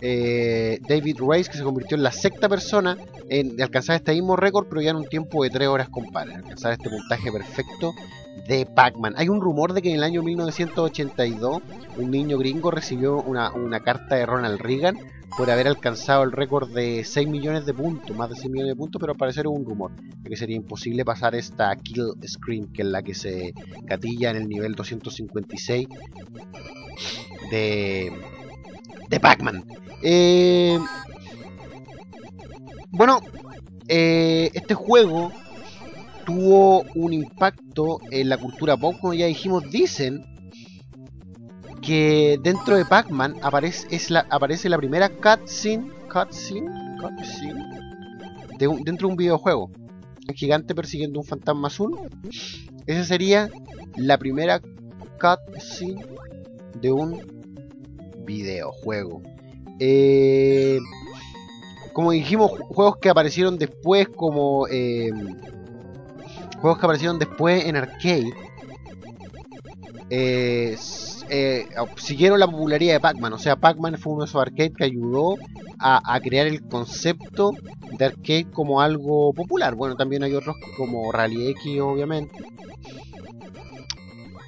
eh, 0.02 0.80
David 0.88 1.18
Rice, 1.20 1.50
que 1.50 1.58
se 1.58 1.64
convirtió 1.64 1.98
en 1.98 2.04
la 2.04 2.12
sexta 2.12 2.48
persona 2.50 2.98
en 3.30 3.62
alcanzar 3.62 3.96
este 3.96 4.14
mismo 4.14 4.36
récord, 4.36 4.68
pero 4.70 4.82
ya 4.82 4.92
en 4.92 4.98
un 4.98 5.08
tiempo 5.08 5.44
de 5.44 5.50
3 5.50 5.68
horas, 5.68 5.90
compadre. 5.90 6.36
Alcanzar 6.36 6.74
este 6.74 6.90
puntaje 6.90 7.32
perfecto 7.32 7.94
de 8.48 8.66
Pac-Man. 8.66 9.16
Hay 9.18 9.30
un 9.30 9.42
rumor 9.42 9.74
de 9.74 9.82
que 9.82 9.90
en 9.90 9.96
el 9.96 10.04
año 10.04 10.24
1982 10.24 11.62
un 11.98 12.12
niño 12.12 12.38
gringo 12.38 12.72
recibió 12.72 13.22
una, 13.22 13.80
carta 13.82 14.16
de 14.16 14.26
Ronald 14.26 14.60
Reagan 14.60 14.98
por 15.38 15.52
haber 15.52 15.68
alcanzado 15.68 16.24
el 16.24 16.32
récord 16.32 16.70
de 16.74 17.04
6 17.04 17.28
millones 17.28 17.66
de 17.66 17.74
puntos, 17.74 18.16
más 18.16 18.30
de 18.30 18.36
6 18.36 18.50
millones 18.50 18.74
de 18.74 18.78
puntos, 18.78 19.00
pero 19.00 19.12
al 19.12 19.18
parecer 19.18 19.46
es 19.46 19.52
un 19.52 19.66
rumor 19.66 19.92
de 20.22 20.30
que 20.30 20.38
sería 20.38 20.56
imposible 20.56 21.04
pasar 21.04 21.36
esta 21.36 21.76
Kill 21.76 22.14
Screen, 22.26 22.68
que 22.72 22.84
es 22.84 22.88
la 22.88 23.04
que 23.04 23.14
se 23.14 23.54
gatilla 23.84 24.32
en 24.32 24.38
el 24.38 24.48
nivel 24.48 24.74
256 24.74 25.88
de, 27.52 28.12
de 29.10 29.20
Pac-Man. 29.20 29.64
Eh, 30.02 30.80
bueno, 32.92 33.20
eh, 33.88 34.50
este 34.54 34.74
juego 34.74 35.32
tuvo 36.26 36.84
un 36.96 37.14
impacto 37.14 38.00
en 38.12 38.30
la 38.30 38.38
cultura 38.38 38.76
pop, 38.76 38.96
como 39.00 39.14
ya 39.14 39.28
dijimos, 39.28 39.70
dicen 39.70 40.26
que 41.82 42.38
dentro 42.42 42.76
de 42.76 42.86
Pac-Man 42.86 43.36
aparece, 43.42 43.88
la, 44.10 44.26
aparece 44.30 44.68
la 44.68 44.78
primera 44.78 45.10
cutscene, 45.10 45.90
cutscene, 46.12 46.70
cutscene 47.00 47.78
de 48.58 48.68
dentro 48.84 49.08
de 49.08 49.12
un 49.12 49.18
videojuego. 49.18 49.72
Un 50.28 50.36
gigante 50.36 50.76
persiguiendo 50.76 51.20
un 51.20 51.26
fantasma 51.26 51.68
azul. 51.68 51.98
Esa 52.86 53.04
sería 53.06 53.50
la 53.96 54.18
primera 54.18 54.60
cutscene 55.20 56.06
de 56.82 56.92
un 56.92 57.37
videojuego. 58.28 59.24
Eh, 59.80 60.78
como 61.94 62.12
dijimos, 62.12 62.52
juegos 62.52 62.98
que 62.98 63.10
aparecieron 63.10 63.58
después 63.58 64.08
como... 64.10 64.68
Eh, 64.70 65.10
juegos 66.62 66.78
que 66.78 66.86
aparecieron 66.86 67.18
después 67.18 67.66
en 67.66 67.76
arcade 67.76 68.34
eh, 70.10 70.78
siguieron 71.98 72.40
la 72.40 72.48
popularidad 72.48 72.94
de 72.94 73.00
Pac-Man. 73.00 73.34
O 73.34 73.40
sea, 73.40 73.56
Pac-Man 73.56 73.98
fue 73.98 74.14
uno 74.14 74.24
de 74.24 74.30
esos 74.30 74.42
arcades 74.42 74.72
que 74.78 74.86
ayudó 74.86 75.36
a, 75.80 76.20
crear 76.22 76.48
el 76.48 76.62
concepto 76.68 77.52
de 77.98 78.06
arcade 78.06 78.48
como 78.52 78.82
algo 78.82 79.34
popular. 79.34 79.76
Bueno, 79.76 79.96
también 79.96 80.24
hay 80.24 80.34
otros 80.34 80.56
como 80.78 81.12
Rally 81.12 81.50
X, 81.50 81.80
obviamente. 81.82 82.36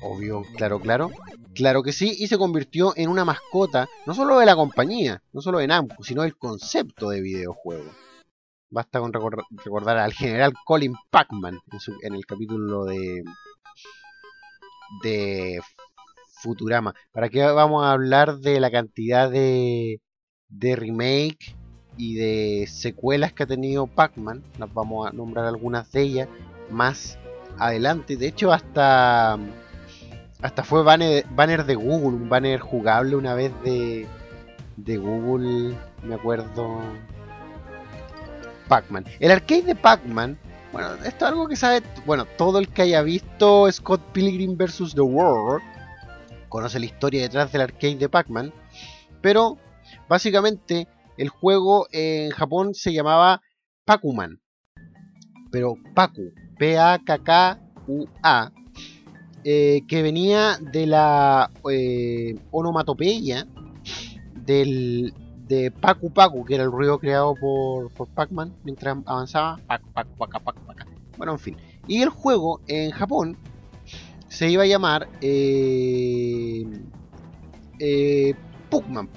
Obvio, 0.02 0.44
claro, 0.56 0.80
claro. 0.80 1.12
Claro 1.60 1.84
que 1.84 1.92
sí, 1.92 2.16
y 2.18 2.28
se 2.28 2.38
convirtió 2.38 2.94
en 2.96 3.10
una 3.10 3.26
mascota, 3.26 3.90
no 4.06 4.14
solo 4.14 4.40
de 4.40 4.46
la 4.46 4.56
compañía, 4.56 5.22
no 5.34 5.42
solo 5.42 5.60
de 5.60 5.68
Namco, 5.68 6.02
sino 6.06 6.22
del 6.22 6.38
concepto 6.38 7.10
de 7.10 7.20
videojuego. 7.20 7.92
Basta 8.70 9.02
con 9.02 9.12
recordar 9.12 9.98
al 9.98 10.14
general 10.14 10.54
Colin 10.64 10.94
Pacman 11.10 11.60
en, 12.02 12.14
el 12.14 12.26
capítulo 12.26 12.86
de, 12.86 13.26
de 15.04 15.60
Futurama. 16.42 16.96
¿Para 17.12 17.28
qué 17.28 17.44
vamos 17.44 17.84
a 17.84 17.92
hablar 17.92 18.38
de 18.38 18.62
la 18.62 18.72
cantidad 18.72 19.30
de, 19.30 20.00
de 20.48 20.76
remake 20.78 21.58
y 21.98 22.16
de 22.16 22.68
secuelas 22.68 23.34
que 23.34 23.44
ha 23.44 23.48
tenido 23.48 23.86
Pac-Man? 23.86 24.46
Las 24.58 24.74
vamos 24.74 25.10
a 25.10 25.12
nombrar 25.12 25.46
algunas 25.46 25.92
de 25.92 26.04
ellas 26.04 26.30
más 26.72 27.20
adelante. 27.58 28.16
De 28.16 28.28
hecho, 28.28 28.54
hasta 28.54 29.38
hasta 30.42 30.64
fue 30.64 30.84
banner, 30.84 31.26
banner 31.32 31.66
de 31.66 31.76
Google, 31.76 32.18
un 32.18 32.30
banner 32.30 32.60
jugable 32.60 33.16
una 33.16 33.34
vez 33.34 33.52
de, 33.64 34.08
de 34.78 34.98
Google, 34.98 35.76
me 36.04 36.16
acuerdo. 36.16 36.80
Pac-Man. 38.68 39.06
El 39.20 39.32
arcade 39.32 39.64
de 39.64 39.76
Pac-Man, 39.76 40.38
bueno, 40.72 40.94
esto 41.04 41.26
es 41.26 41.32
algo 41.32 41.48
que 41.48 41.56
sabe, 41.56 41.82
bueno, 42.06 42.26
todo 42.26 42.60
el 42.60 42.70
que 42.70 42.84
haya 42.84 43.02
visto 43.02 43.70
Scott 43.72 44.02
Pilgrim 44.14 44.56
vs. 44.56 44.94
The 44.94 45.02
World 45.02 45.64
conoce 46.50 46.80
la 46.80 46.86
historia 46.86 47.22
detrás 47.24 47.52
del 47.52 47.62
arcade 47.62 47.96
de 47.96 48.10
Pac-Man, 48.10 48.54
pero 49.22 49.58
básicamente 50.08 50.88
el 51.18 51.30
juego 51.30 51.88
en 51.92 52.30
Japón 52.30 52.76
se 52.76 52.94
llamaba 52.94 53.42
Pac-Man, 53.86 54.40
pero 55.52 55.76
Paku, 55.96 56.32
P-A-K-K-U-A, 56.60 58.52
eh, 59.44 59.82
que 59.88 60.02
venía 60.02 60.58
de 60.60 60.86
la 60.88 61.52
eh, 61.72 62.38
onomatopeya 62.52 63.48
del, 64.34 65.14
de 65.48 65.72
Pacu 65.72 66.12
Pacu, 66.12 66.46
que 66.46 66.56
era 66.56 66.64
el 66.64 66.72
ruido 66.72 67.00
creado 67.00 67.36
por, 67.36 67.92
por 67.92 68.08
Pac-Man 68.10 68.54
mientras 68.64 68.98
avanzaba. 69.06 69.60
Bueno, 71.18 71.34
en 71.34 71.40
fin. 71.40 71.58
Y 71.88 72.02
el 72.02 72.10
juego 72.10 72.62
en 72.68 72.92
Japón 72.92 73.38
se 74.30 74.50
iba 74.50 74.64
a 74.64 74.68
llamar 74.68 75.10
eh, 75.22 76.64
eh, 77.80 78.36
Pugman. 78.70 79.10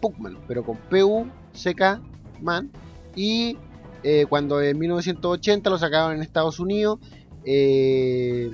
Pugman, 0.00 0.38
pero 0.46 0.64
con 0.64 0.76
P-U-C-K 0.76 2.00
Man. 2.40 2.70
Y 3.14 3.58
eh, 4.02 4.24
cuando 4.28 4.62
en 4.62 4.78
1980 4.78 5.68
lo 5.68 5.78
sacaron 5.78 6.14
en 6.14 6.22
Estados 6.22 6.60
Unidos, 6.60 7.00
eh, 7.44 8.50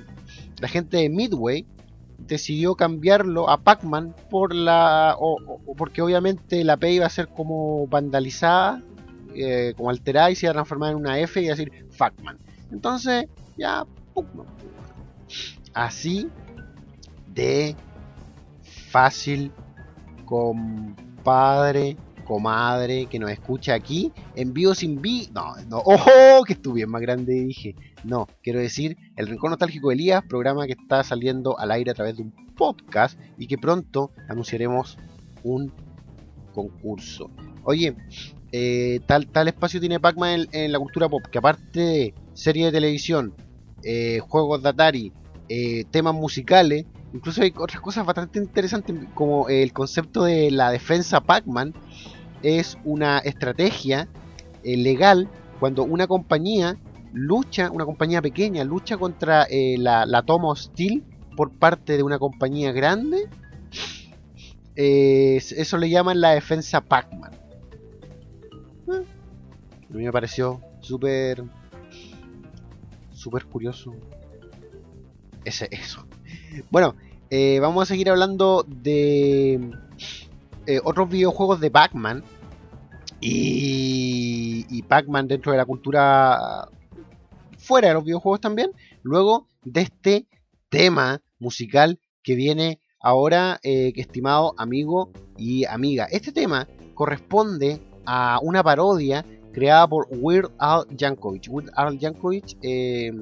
la 0.61 0.69
gente 0.69 0.99
de 0.99 1.09
Midway 1.09 1.67
decidió 2.19 2.75
cambiarlo 2.75 3.49
a 3.51 3.59
Pac-Man 3.59 4.15
por 4.31 4.55
la 4.55 5.17
porque 5.77 6.03
obviamente 6.03 6.65
la 6.65 6.77
P 6.77 6.93
iba 6.93 7.07
a 7.07 7.11
ser 7.11 7.29
como 7.29 7.87
vandalizada, 7.87 8.83
eh, 9.35 9.75
como 9.77 9.91
alterada 9.91 10.31
y 10.31 10.35
se 10.35 10.47
iba 10.47 10.51
a 10.51 10.55
transformar 10.55 10.93
en 10.93 10.97
una 10.97 11.19
F 11.21 11.41
y 11.41 11.47
decir 11.47 11.71
Pac-Man. 11.97 12.39
Entonces, 12.71 13.27
ya 13.57 13.85
Así 15.75 16.29
de 17.35 17.77
fácil, 18.91 19.53
compadre, 20.25 21.97
comadre 22.27 23.07
que 23.07 23.19
nos 23.19 23.31
escucha 23.31 23.75
aquí, 23.75 24.13
en 24.35 24.53
vivo 24.53 24.75
sin 24.75 25.01
vi. 25.01 25.29
No, 25.33 25.55
no, 25.69 25.79
ojo, 25.79 26.45
que 26.47 26.55
estuve 26.55 26.87
más 26.87 27.01
grande, 27.01 27.33
dije. 27.33 27.75
No, 28.05 28.29
quiero 28.43 28.61
decir, 28.61 28.97
el 29.17 29.27
Rincón 29.27 29.51
Nostálgico 29.51 29.89
de 29.89 29.95
Elías, 29.95 30.25
programa 30.29 30.67
que 30.67 30.73
está 30.73 31.03
saliendo 31.03 31.59
al 31.59 31.71
aire 31.71 31.91
a 31.91 31.95
través 31.95 32.17
de 32.17 32.23
un 32.23 32.33
podcast 32.57 33.19
y 33.39 33.47
que 33.47 33.57
pronto 33.59 34.11
anunciaremos 34.29 34.99
un 35.43 35.73
concurso. 36.53 37.31
Oye, 37.65 37.95
eh, 38.53 39.01
tal, 39.07 39.27
tal 39.29 39.49
espacio 39.49 39.81
tiene 39.81 40.01
Pac-Man 40.01 40.49
en, 40.53 40.73
la 40.73 40.79
cultura 40.79 41.09
pop, 41.09 41.23
que 41.31 41.39
aparte 41.39 41.81
de 41.81 42.15
series 42.35 42.67
de 42.67 42.73
televisión, 42.73 43.35
eh, 43.83 44.21
juegos 44.21 44.63
de 44.63 44.69
Atari, 44.69 45.13
eh, 45.49 45.85
temas 45.91 46.15
musicales, 46.15 46.87
incluso 47.13 47.43
hay 47.43 47.53
otras 47.57 47.81
cosas 47.81 48.05
bastante 48.07 48.39
interesantes 48.39 48.97
como 49.15 49.49
el 49.49 49.73
concepto 49.73 50.25
de 50.25 50.51
la 50.51 50.71
defensa 50.71 51.21
Pac-Man 51.21 51.75
es 52.43 52.79
una 52.85 53.19
estrategia 53.19 54.09
eh, 54.63 54.77
legal 54.77 55.29
cuando 55.61 55.85
una 55.85 56.07
compañía 56.07 56.77
lucha, 57.13 57.71
una 57.71 57.85
compañía 57.85 58.21
pequeña 58.21 58.65
lucha 58.65 58.97
contra 58.97 59.45
eh, 59.45 59.77
la, 59.79 60.23
toma 60.23 60.49
hostil 60.49 61.05
por 61.37 61.53
parte 61.53 61.97
de 61.97 62.03
una 62.03 62.19
compañía 62.19 62.73
grande. 62.73 63.29
Eh, 64.75 65.37
eso 65.37 65.79
le 65.79 65.89
llaman 65.89 66.21
la 66.21 66.33
defensa 66.33 66.81
Pac-Man. 66.81 67.33
a 68.89 69.95
mí 69.95 70.05
me 70.05 70.13
pareció 70.13 70.61
súper 70.81 71.43
súper 73.13 73.47
curioso 73.47 73.95
ese 75.45 75.69
eso. 75.71 76.07
Bueno, 76.71 76.95
vamos 77.61 77.83
a 77.83 77.87
seguir 77.87 78.11
hablando 78.11 78.65
de 78.69 79.71
otros 80.85 81.09
videojuegos 81.09 81.61
de 81.61 81.71
Pac-Man 81.71 82.25
y, 83.21 84.83
Pac-Man 84.83 85.29
dentro 85.29 85.53
de 85.53 85.59
la 85.59 85.65
cultura 85.65 86.69
fuera 87.59 87.89
de 87.89 87.95
los 87.95 88.05
videojuegos 88.05 88.41
también, 88.41 88.71
luego 89.03 89.49
de 89.65 89.83
este 89.83 90.27
tema 90.69 91.23
musical 91.39 91.99
que 92.23 92.35
viene 92.35 92.81
ahora, 93.01 93.59
eh, 93.63 93.93
estimado 93.97 94.55
amigo 94.59 95.11
y 95.37 95.65
amiga. 95.65 96.07
Este 96.11 96.33
tema 96.33 96.69
corresponde 96.95 97.81
a 98.05 98.39
una 98.43 98.63
parodia 98.63 99.25
creada 99.53 99.89
por 99.89 100.07
Weird 100.11 100.51
Al 100.59 100.87
Yankovic. 100.91 101.47
Weird 101.49 101.71
Al 101.75 101.99
Yankovic 101.99 102.57
eh, 102.63 103.13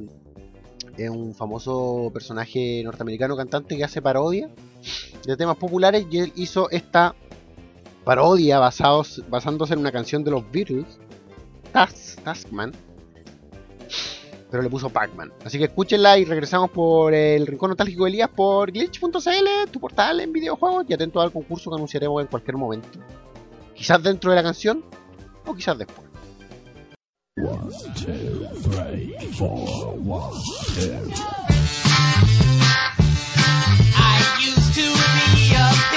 es 0.96 1.10
un 1.10 1.34
famoso 1.34 2.10
personaje 2.12 2.82
norteamericano 2.84 3.36
cantante 3.36 3.76
que 3.76 3.84
hace 3.84 4.02
parodia 4.02 4.50
de 5.26 5.36
temas 5.36 5.56
populares 5.56 6.06
y 6.10 6.18
él 6.18 6.32
hizo 6.36 6.70
esta 6.70 7.14
parodia 8.04 8.58
basados, 8.58 9.22
basándose 9.28 9.74
en 9.74 9.80
una 9.80 9.92
canción 9.92 10.22
de 10.22 10.30
los 10.30 10.50
Beatles, 10.50 10.98
Task, 11.72 12.20
Taskman, 12.22 12.72
pero 14.50 14.62
le 14.62 14.70
puso 14.70 14.88
Pac-Man. 14.88 15.32
Así 15.44 15.58
que 15.58 15.64
escúchenla 15.64 16.16
y 16.18 16.24
regresamos 16.24 16.70
por 16.70 17.12
el 17.12 17.46
Rincón 17.46 17.70
Nostálgico 17.70 18.04
de 18.04 18.10
Elías 18.10 18.30
por 18.30 18.70
glitch.cl, 18.70 19.70
tu 19.72 19.80
portal 19.80 20.20
en 20.20 20.32
videojuegos 20.32 20.84
y 20.88 20.94
atento 20.94 21.20
al 21.20 21.32
concurso 21.32 21.70
que 21.70 21.76
anunciaremos 21.76 22.22
en 22.22 22.28
cualquier 22.28 22.56
momento. 22.56 23.00
Quizás 23.74 24.00
dentro 24.02 24.30
de 24.30 24.36
la 24.36 24.42
canción 24.44 24.84
o 25.46 25.54
quizás 25.54 25.76
después. 25.78 26.06
One, 27.36 27.68
two, 27.96 28.46
three, 28.70 29.16
four, 29.32 29.96
one, 29.96 30.38
I 33.96 34.20
used 34.38 34.72
to 34.76 34.82
be 34.92 35.56
a. 35.56 35.94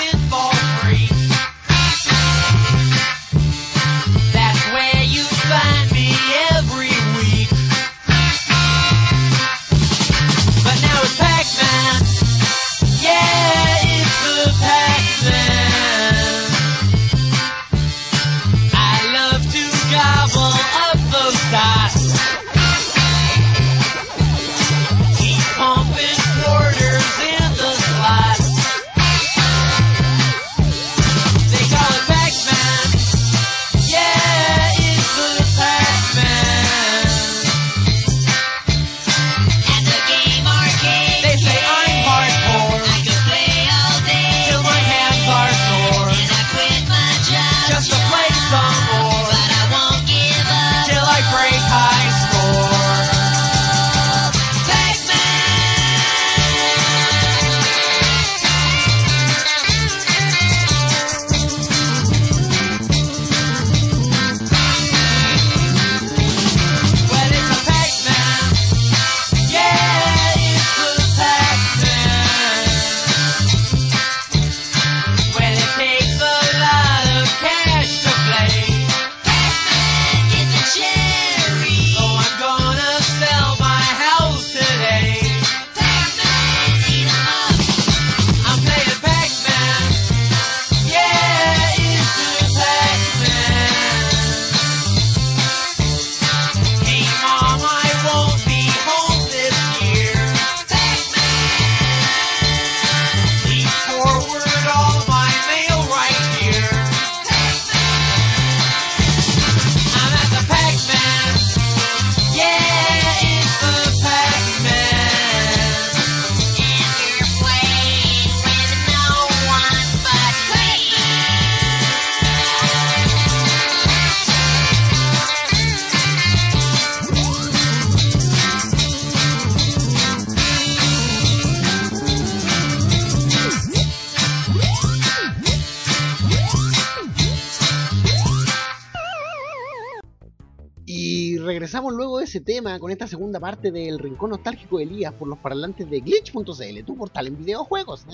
tema 142.41 142.80
con 142.80 142.91
esta 142.91 143.08
segunda 143.08 143.39
parte 143.39 143.71
del 143.71 144.00
Rincón 144.00 144.32
Nostálgico 144.32 144.78
de 144.78 144.84
Elías 144.86 145.13
por 145.13 145.28
los 145.28 145.38
parlantes 145.39 145.89
de 145.89 146.00
Glitch.cl, 146.00 146.84
tu 146.86 146.95
portal 146.95 147.28
en 147.28 147.38
videojuegos. 147.38 148.06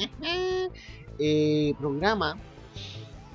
eh, 1.19 1.73
programa 1.79 2.37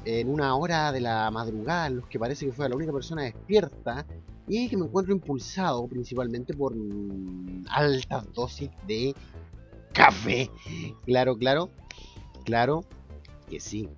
en 0.05 0.29
una 0.29 0.55
hora 0.57 0.91
de 0.93 1.01
la 1.01 1.31
madrugada 1.31 1.87
en 1.87 1.97
los 1.97 2.07
que 2.07 2.19
parece 2.19 2.47
que 2.47 2.53
fue 2.53 2.69
la 2.69 2.77
única 2.77 2.93
persona 2.93 3.23
despierta 3.23 4.07
y 4.47 4.69
que 4.69 4.77
me 4.77 4.87
encuentro 4.87 5.13
impulsado 5.13 5.87
principalmente 5.87 6.55
por 6.55 6.75
altas 7.71 8.33
dosis 8.33 8.71
de 8.87 9.15
café. 9.93 10.51
Claro, 11.05 11.37
claro, 11.37 11.71
claro 12.45 12.85
que 13.49 13.61
sí. 13.61 13.89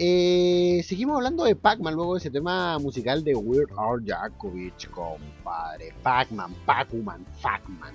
Eh, 0.00 0.82
seguimos 0.84 1.14
hablando 1.14 1.44
de 1.44 1.54
Pac-Man 1.54 1.94
luego 1.94 2.14
de 2.14 2.18
ese 2.18 2.30
tema 2.30 2.76
musical 2.80 3.22
de 3.22 3.36
Weird 3.36 3.70
Al 3.78 4.04
Yankovic, 4.04 4.90
compadre. 4.90 5.94
Pac-Man, 6.02 6.52
Pac-Man, 6.66 7.24
Pac-Man, 7.40 7.94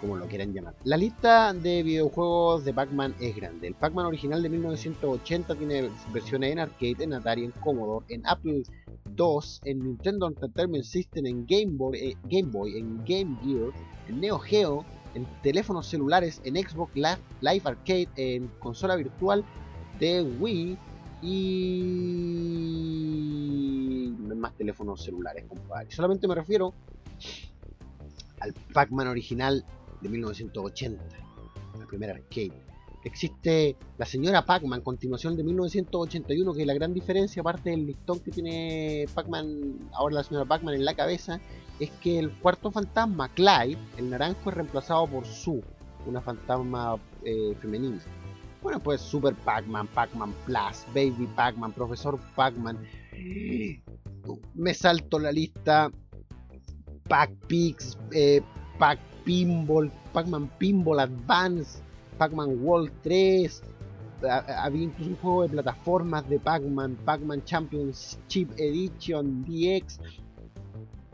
como, 0.00 0.16
lo 0.16 0.26
quieran 0.26 0.54
llamar. 0.54 0.74
La 0.84 0.96
lista 0.96 1.52
de 1.52 1.82
videojuegos 1.82 2.64
de 2.64 2.72
Pac-Man 2.72 3.14
es 3.20 3.36
grande. 3.36 3.66
El 3.68 3.74
Pac-Man 3.74 4.06
original 4.06 4.42
de 4.42 4.48
1980 4.48 5.54
tiene 5.54 5.90
versiones 6.14 6.52
en 6.52 6.60
arcade, 6.60 7.04
en 7.04 7.12
Atari, 7.12 7.44
en 7.44 7.50
Commodore, 7.50 8.06
en 8.08 8.26
Apple 8.26 8.62
II, 9.18 9.40
en 9.64 9.80
Nintendo 9.80 10.28
Entertainment 10.28 10.84
System, 10.84 11.26
en 11.26 11.44
Game 11.46 11.72
Boy, 11.72 11.98
eh, 11.98 12.16
Game 12.24 12.50
Boy, 12.50 12.78
en 12.78 13.04
Game 13.04 13.36
Gear, 13.44 13.70
en 14.08 14.20
Neo 14.20 14.38
Geo, 14.38 14.86
en 15.14 15.26
teléfonos 15.42 15.86
celulares, 15.86 16.40
en 16.44 16.56
Xbox 16.56 16.94
Live 16.94 17.62
Arcade, 17.64 18.08
en 18.16 18.48
consola 18.60 18.96
virtual 18.96 19.44
de 19.98 20.22
Wii 20.22 20.78
y 21.22 21.88
más 24.38 24.54
teléfonos 24.54 25.02
celulares, 25.02 25.44
compadre. 25.48 25.90
Solamente 25.90 26.28
me 26.28 26.34
refiero 26.34 26.72
al 28.40 28.54
Pac-Man 28.72 29.08
original 29.08 29.64
de 30.00 30.08
1980, 30.08 31.02
la 31.78 31.86
primera 31.86 32.14
arcade. 32.14 32.52
Existe 33.04 33.76
la 33.96 34.06
señora 34.06 34.44
Pac-Man, 34.44 34.80
continuación 34.82 35.36
de 35.36 35.44
1981, 35.44 36.54
que 36.54 36.66
la 36.66 36.74
gran 36.74 36.92
diferencia, 36.92 37.40
aparte 37.40 37.70
del 37.70 37.86
listón 37.86 38.20
que 38.20 38.30
tiene 38.30 39.06
Pac-Man, 39.14 39.90
ahora 39.92 40.16
la 40.16 40.24
señora 40.24 40.44
Pac-Man 40.46 40.74
en 40.74 40.84
la 40.84 40.94
cabeza, 40.94 41.40
es 41.78 41.90
que 42.02 42.18
el 42.18 42.32
cuarto 42.32 42.70
fantasma, 42.70 43.28
Clyde, 43.28 43.78
el 43.96 44.10
naranjo, 44.10 44.50
es 44.50 44.56
reemplazado 44.56 45.06
por 45.06 45.24
Sue, 45.26 45.62
una 46.06 46.20
fantasma 46.20 46.96
eh, 47.24 47.56
femenina. 47.60 48.00
Bueno, 48.62 48.80
pues 48.80 49.00
Super 49.00 49.34
Pac-Man, 49.34 49.86
Pac-Man 49.88 50.34
Plus, 50.44 50.84
Baby 50.94 51.28
Pac-Man, 51.36 51.72
Profesor 51.72 52.18
Pac-Man. 52.34 52.78
Me 54.54 54.74
salto 54.74 55.18
la 55.18 55.32
lista. 55.32 55.90
Pac-Pix, 57.08 57.98
eh, 58.12 58.42
Pac-Pinball, 58.78 59.90
Pac-Man 60.12 60.50
Pinball 60.58 61.00
Advance, 61.00 61.80
Pac-Man 62.18 62.58
World 62.62 62.92
3. 63.02 63.62
Había 64.58 64.82
incluso 64.82 65.10
un 65.10 65.16
juego 65.16 65.42
de 65.42 65.48
plataformas 65.48 66.28
de 66.28 66.38
Pac-Man, 66.38 66.98
Pac-Man 67.04 67.44
Championship 67.44 68.50
Edition 68.56 69.44
DX, 69.44 70.00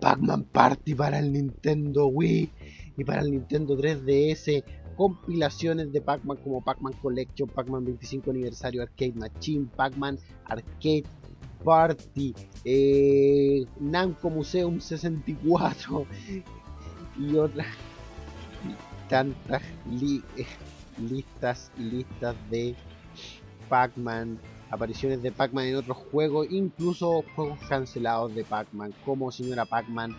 Pac-Man 0.00 0.44
Party 0.44 0.94
para 0.94 1.18
el 1.18 1.32
Nintendo 1.32 2.06
Wii 2.06 2.50
y 2.96 3.04
para 3.04 3.20
el 3.20 3.30
Nintendo 3.30 3.76
3DS, 3.76 4.64
compilaciones 4.96 5.92
de 5.92 6.00
Pac-Man 6.00 6.38
como 6.38 6.62
Pac-Man 6.62 6.94
Collection, 7.02 7.48
Pac-Man 7.48 7.84
25 7.84 8.30
aniversario 8.30 8.82
Arcade 8.82 9.14
Machine, 9.14 9.66
Pac-Man 9.76 10.18
Arcade 10.46 11.04
Party, 11.64 12.34
eh, 12.64 13.64
Namco 13.80 14.30
Museum 14.30 14.80
64 14.80 16.06
y 17.18 17.36
otras 17.36 17.66
tantas 19.08 19.62
eh, 20.02 20.46
listas 21.10 21.70
y 21.78 21.82
listas 21.82 22.36
de 22.50 22.74
Pac-Man, 23.68 24.38
apariciones 24.70 25.22
de 25.22 25.32
Pac-Man 25.32 25.66
en 25.66 25.76
otros 25.76 25.96
juegos, 26.10 26.46
incluso 26.50 27.24
juegos 27.34 27.58
cancelados 27.68 28.34
de 28.34 28.44
Pac-Man 28.44 28.92
como 29.04 29.32
Señora 29.32 29.64
Pac-Man, 29.64 30.14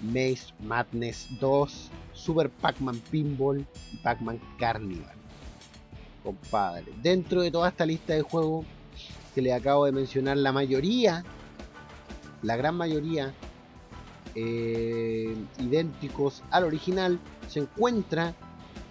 Maze 0.00 0.52
Madness 0.60 1.28
2, 1.40 1.90
Super 2.12 2.50
Pac-Man 2.50 3.00
Pinball 3.10 3.66
y 3.92 3.96
Pac-Man 3.98 4.40
Carnival. 4.58 5.14
Compadre, 6.22 6.92
dentro 7.02 7.42
de 7.42 7.50
toda 7.50 7.68
esta 7.68 7.84
lista 7.84 8.14
de 8.14 8.22
juegos 8.22 8.64
que 9.34 9.42
le 9.42 9.52
acabo 9.52 9.86
de 9.86 9.92
mencionar, 9.92 10.36
la 10.36 10.52
mayoría, 10.52 11.24
la 12.42 12.56
gran 12.56 12.76
mayoría, 12.76 13.34
eh, 14.34 15.34
idénticos 15.58 16.42
al 16.50 16.64
original, 16.64 17.18
se 17.48 17.60
encuentra 17.60 18.34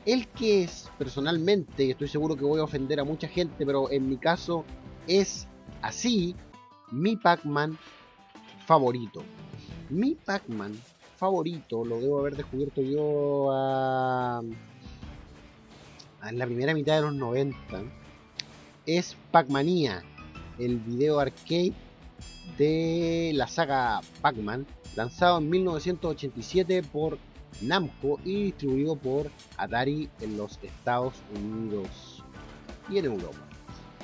el 0.06 0.28
que 0.28 0.64
es 0.64 0.90
personalmente, 0.98 1.86
y 1.86 1.92
estoy 1.92 2.08
seguro 2.08 2.36
que 2.36 2.44
voy 2.44 2.60
a 2.60 2.64
ofender 2.64 3.00
a 3.00 3.04
mucha 3.04 3.28
gente, 3.28 3.66
pero 3.66 3.92
en 3.92 4.10
mi 4.10 4.18
caso 4.18 4.66
es 5.08 5.48
así, 5.82 6.36
mi 6.92 7.16
Pac-Man 7.16 7.78
favorito. 8.66 9.24
Mi 9.90 10.16
Pac-Man 10.16 10.74
favorito 11.22 11.86
lo 11.86 12.00
debo 12.00 12.20
haber 12.20 12.36
descubierto 12.36 12.82
yo 12.82 13.52
en 16.28 16.40
la 16.40 16.46
primera 16.48 16.74
mitad 16.74 16.96
de 16.96 17.02
los 17.04 17.14
90. 17.14 17.84
Es 18.88 19.16
Pac-Mania, 19.32 20.04
el 20.58 20.80
video 20.80 21.20
arcade 21.20 21.74
de 22.58 23.34
la 23.36 23.46
saga 23.46 24.02
Pac-Man, 24.22 24.66
lanzado 24.96 25.38
en 25.38 25.52
1987 25.52 26.82
por 26.92 27.20
Namco 27.62 28.20
y 28.26 28.46
distribuido 28.46 28.96
por 28.96 29.30
Atari 29.58 30.10
en 30.22 30.38
los 30.38 30.58
Estados 30.64 31.14
Unidos 31.36 32.24
y 32.90 32.98
en 32.98 33.06
Europa. 33.06 33.38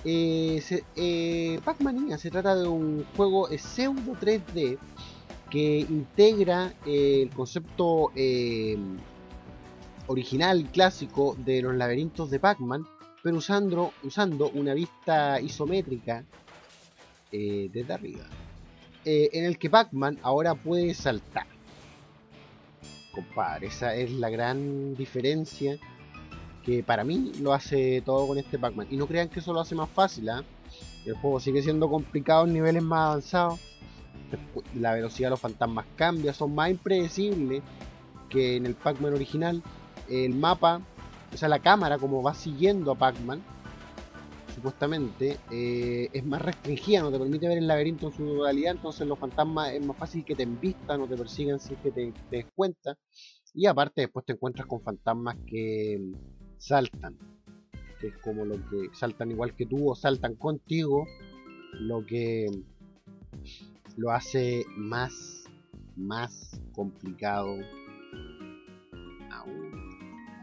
Eh, 0.05 0.61
eh, 0.95 1.59
Pac-Mania 1.65 2.19
se 2.19 2.29
trata 2.29 2.53
de 2.55 2.67
un 2.67 3.03
juego 3.15 3.47
pseudo 3.57 4.13
3D 4.21 4.77
que 5.49 5.79
integra 5.79 6.73
eh, 6.85 7.21
el 7.23 7.29
concepto 7.29 8.11
eh, 8.15 8.77
original 10.07 10.69
clásico 10.71 11.35
de 11.39 11.61
los 11.61 11.75
laberintos 11.75 12.29
de 12.29 12.39
Pac-Man, 12.39 12.85
pero 13.23 13.37
usando, 13.37 13.93
usando 14.03 14.49
una 14.49 14.73
vista 14.73 15.39
isométrica 15.39 16.23
eh, 17.31 17.69
desde 17.71 17.93
arriba, 17.93 18.25
en 19.05 19.45
el 19.45 19.57
que 19.57 19.69
Pac-Man 19.69 20.19
ahora 20.21 20.53
puede 20.53 20.93
saltar. 20.93 21.47
Compadre, 23.13 23.67
esa 23.67 23.95
es 23.95 24.11
la 24.11 24.29
gran 24.29 24.95
diferencia 24.95 25.77
que 26.63 26.83
para 26.83 27.05
mí 27.05 27.31
lo 27.39 27.53
hace 27.53 28.01
todo 28.05 28.27
con 28.27 28.37
este 28.37 28.59
Pac-Man. 28.59 28.87
Y 28.91 28.97
no 28.97 29.07
crean 29.07 29.29
que 29.29 29.39
eso 29.39 29.53
lo 29.53 29.61
hace 29.61 29.75
más 29.75 29.89
fácil, 29.89 30.29
¿ah? 30.29 30.43
El 31.05 31.13
juego 31.15 31.39
sigue 31.39 31.63
siendo 31.63 31.89
complicado 31.89 32.45
en 32.45 32.53
niveles 32.53 32.83
más 32.83 33.07
avanzados 33.07 33.76
la 34.75 34.93
velocidad 34.93 35.27
de 35.27 35.31
los 35.31 35.39
fantasmas 35.39 35.85
cambia, 35.95 36.33
son 36.33 36.55
más 36.55 36.69
impredecibles 36.69 37.61
que 38.29 38.57
en 38.57 38.65
el 38.65 38.75
Pac-Man 38.75 39.13
original. 39.13 39.63
El 40.09 40.35
mapa, 40.35 40.81
o 41.33 41.37
sea, 41.37 41.49
la 41.49 41.59
cámara, 41.59 41.97
como 41.97 42.23
va 42.23 42.33
siguiendo 42.33 42.91
a 42.91 42.95
Pac-Man, 42.95 43.41
supuestamente, 44.55 45.37
eh, 45.51 46.09
es 46.11 46.25
más 46.25 46.41
restringida, 46.41 47.01
no 47.01 47.11
te 47.11 47.19
permite 47.19 47.47
ver 47.47 47.59
el 47.59 47.67
laberinto 47.67 48.07
en 48.07 48.13
su 48.13 48.23
modalidad, 48.23 48.75
entonces 48.75 49.07
los 49.07 49.19
fantasmas 49.19 49.73
es 49.73 49.85
más 49.85 49.97
fácil 49.97 50.25
que 50.25 50.35
te 50.35 50.43
envistan 50.43 51.01
o 51.01 51.07
te 51.07 51.15
persigan 51.15 51.59
si 51.59 51.73
es 51.73 51.79
que 51.79 51.91
te, 51.91 52.11
te 52.29 52.37
des 52.37 52.45
cuenta. 52.55 52.97
Y 53.53 53.65
aparte 53.65 54.01
después 54.01 54.25
te 54.25 54.33
encuentras 54.33 54.67
con 54.67 54.81
fantasmas 54.81 55.35
que 55.45 55.99
saltan, 56.57 57.17
que 57.99 58.07
es 58.07 58.17
como 58.17 58.45
lo 58.45 58.55
que 58.55 58.89
saltan 58.93 59.31
igual 59.31 59.55
que 59.55 59.65
tú 59.65 59.91
o 59.91 59.95
saltan 59.95 60.35
contigo, 60.35 61.05
lo 61.73 62.05
que 62.05 62.47
lo 63.97 64.11
hace 64.11 64.65
más, 64.75 65.43
más 65.95 66.61
complicado 66.71 67.57
aún. 69.31 69.99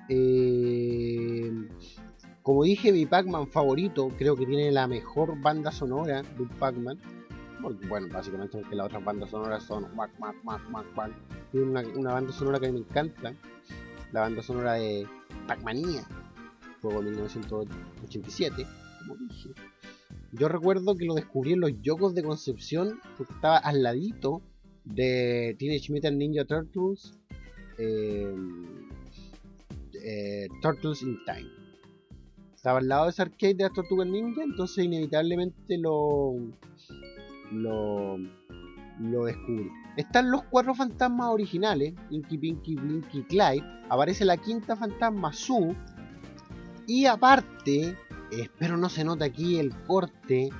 Eh, 0.08 1.68
como 2.42 2.64
dije, 2.64 2.92
mi 2.92 3.06
Pac-Man 3.06 3.48
favorito, 3.48 4.10
creo 4.18 4.36
que 4.36 4.44
tiene 4.44 4.70
la 4.70 4.86
mejor 4.86 5.40
banda 5.40 5.72
sonora 5.72 6.22
de 6.22 6.42
un 6.42 6.48
Pac-Man. 6.48 6.98
Bueno, 7.88 8.08
básicamente 8.12 8.58
porque 8.58 8.76
las 8.76 8.86
otras 8.86 9.02
bandas 9.02 9.30
sonoras 9.30 9.62
son 9.62 9.86
Tiene 11.50 11.66
una, 11.66 11.80
una, 11.96 12.12
banda 12.12 12.32
sonora 12.32 12.60
que 12.60 12.66
a 12.66 12.72
mí 12.72 12.80
me 12.80 12.86
encanta. 12.86 13.32
La 14.12 14.20
banda 14.20 14.42
sonora 14.42 14.74
de 14.74 15.06
Pac-Mania, 15.46 16.04
juego 16.82 17.02
de 17.02 17.10
1987, 17.10 18.66
como 18.98 19.16
dije. 19.16 19.48
Yo 20.36 20.48
recuerdo 20.48 20.96
que 20.96 21.04
lo 21.04 21.14
descubrí 21.14 21.52
en 21.52 21.60
los 21.60 21.80
Yokos 21.80 22.14
de 22.14 22.24
Concepción, 22.24 22.98
porque 23.16 23.34
estaba 23.34 23.58
al 23.58 23.84
ladito 23.84 24.42
de 24.84 25.54
Teenage 25.60 25.92
Mutant 25.92 26.16
Ninja 26.16 26.44
Turtles, 26.44 27.12
eh, 27.78 28.34
eh, 30.04 30.48
Turtles 30.60 31.02
in 31.02 31.16
Time. 31.24 31.48
Estaba 32.52 32.80
al 32.80 32.88
lado 32.88 33.04
de 33.04 33.10
ese 33.10 33.22
arcade 33.22 33.54
de 33.54 33.62
las 33.64 33.72
Tortugas 33.74 34.08
Ninja, 34.08 34.42
entonces 34.42 34.84
inevitablemente 34.84 35.78
lo, 35.78 36.34
lo, 37.52 38.18
lo 38.18 39.24
descubrí. 39.26 39.70
Están 39.96 40.32
los 40.32 40.42
cuatro 40.44 40.74
fantasmas 40.74 41.28
originales, 41.28 41.94
Inky, 42.10 42.38
Pinky, 42.38 42.74
Blinky, 42.74 43.22
Clyde. 43.22 43.62
Aparece 43.88 44.24
la 44.24 44.36
quinta 44.36 44.74
fantasma, 44.74 45.32
Sue. 45.32 45.76
Y 46.88 47.06
aparte, 47.06 47.96
espero 48.40 48.76
no 48.76 48.88
se 48.88 49.04
note 49.04 49.24
aquí 49.24 49.58
el 49.58 49.74
corte 49.86 50.50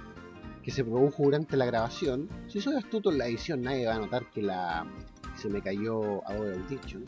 que 0.63 0.71
se 0.71 0.85
produjo 0.85 1.25
durante 1.25 1.57
la 1.57 1.67
grabación. 1.67 2.29
Si 2.49 2.61
soy 2.61 2.77
astuto 2.77 3.11
en 3.11 3.19
la 3.19 3.27
edición, 3.27 3.63
nadie 3.63 3.87
va 3.87 3.97
a 3.97 3.99
notar 3.99 4.31
que 4.31 4.43
la 4.43 4.87
se 5.37 5.49
me 5.49 5.61
cayó 5.61 6.27
Adobe 6.29 6.55
Audition. 6.55 7.05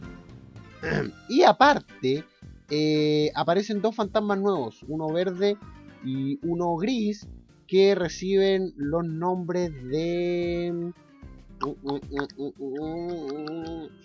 y 1.29 1.43
aparte, 1.43 2.25
eh, 2.71 3.31
aparecen 3.35 3.81
dos 3.81 3.95
fantasmas 3.95 4.39
nuevos, 4.39 4.85
uno 4.89 5.09
verde 5.09 5.57
y 6.05 6.39
uno 6.43 6.77
gris, 6.77 7.27
que 7.67 7.95
reciben 7.95 8.73
los 8.77 9.05
nombres 9.05 9.73
de 9.85 10.93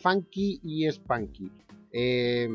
Funky 0.02 0.60
y 0.64 0.90
Spunky. 0.92 1.52
Eh, 1.92 2.50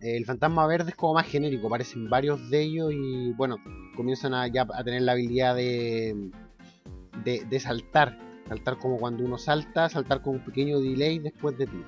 el 0.00 0.24
fantasma 0.24 0.66
verde 0.66 0.90
es 0.90 0.96
como 0.96 1.14
más 1.14 1.26
genérico, 1.26 1.66
aparecen 1.66 2.08
varios 2.08 2.48
de 2.50 2.62
ellos 2.62 2.92
y 2.92 3.32
bueno, 3.32 3.58
comienzan 3.96 4.34
a, 4.34 4.46
ya 4.48 4.66
a 4.72 4.82
tener 4.82 5.02
la 5.02 5.12
habilidad 5.12 5.54
de, 5.54 6.30
de, 7.24 7.60
saltar. 7.60 8.18
Saltar 8.48 8.78
como 8.78 8.96
cuando 8.96 9.24
uno 9.24 9.38
salta, 9.38 9.88
saltar 9.88 10.22
con 10.22 10.36
un 10.36 10.44
pequeño 10.44 10.80
delay 10.80 11.18
después 11.18 11.56
de 11.56 11.66
ti. 11.66 11.84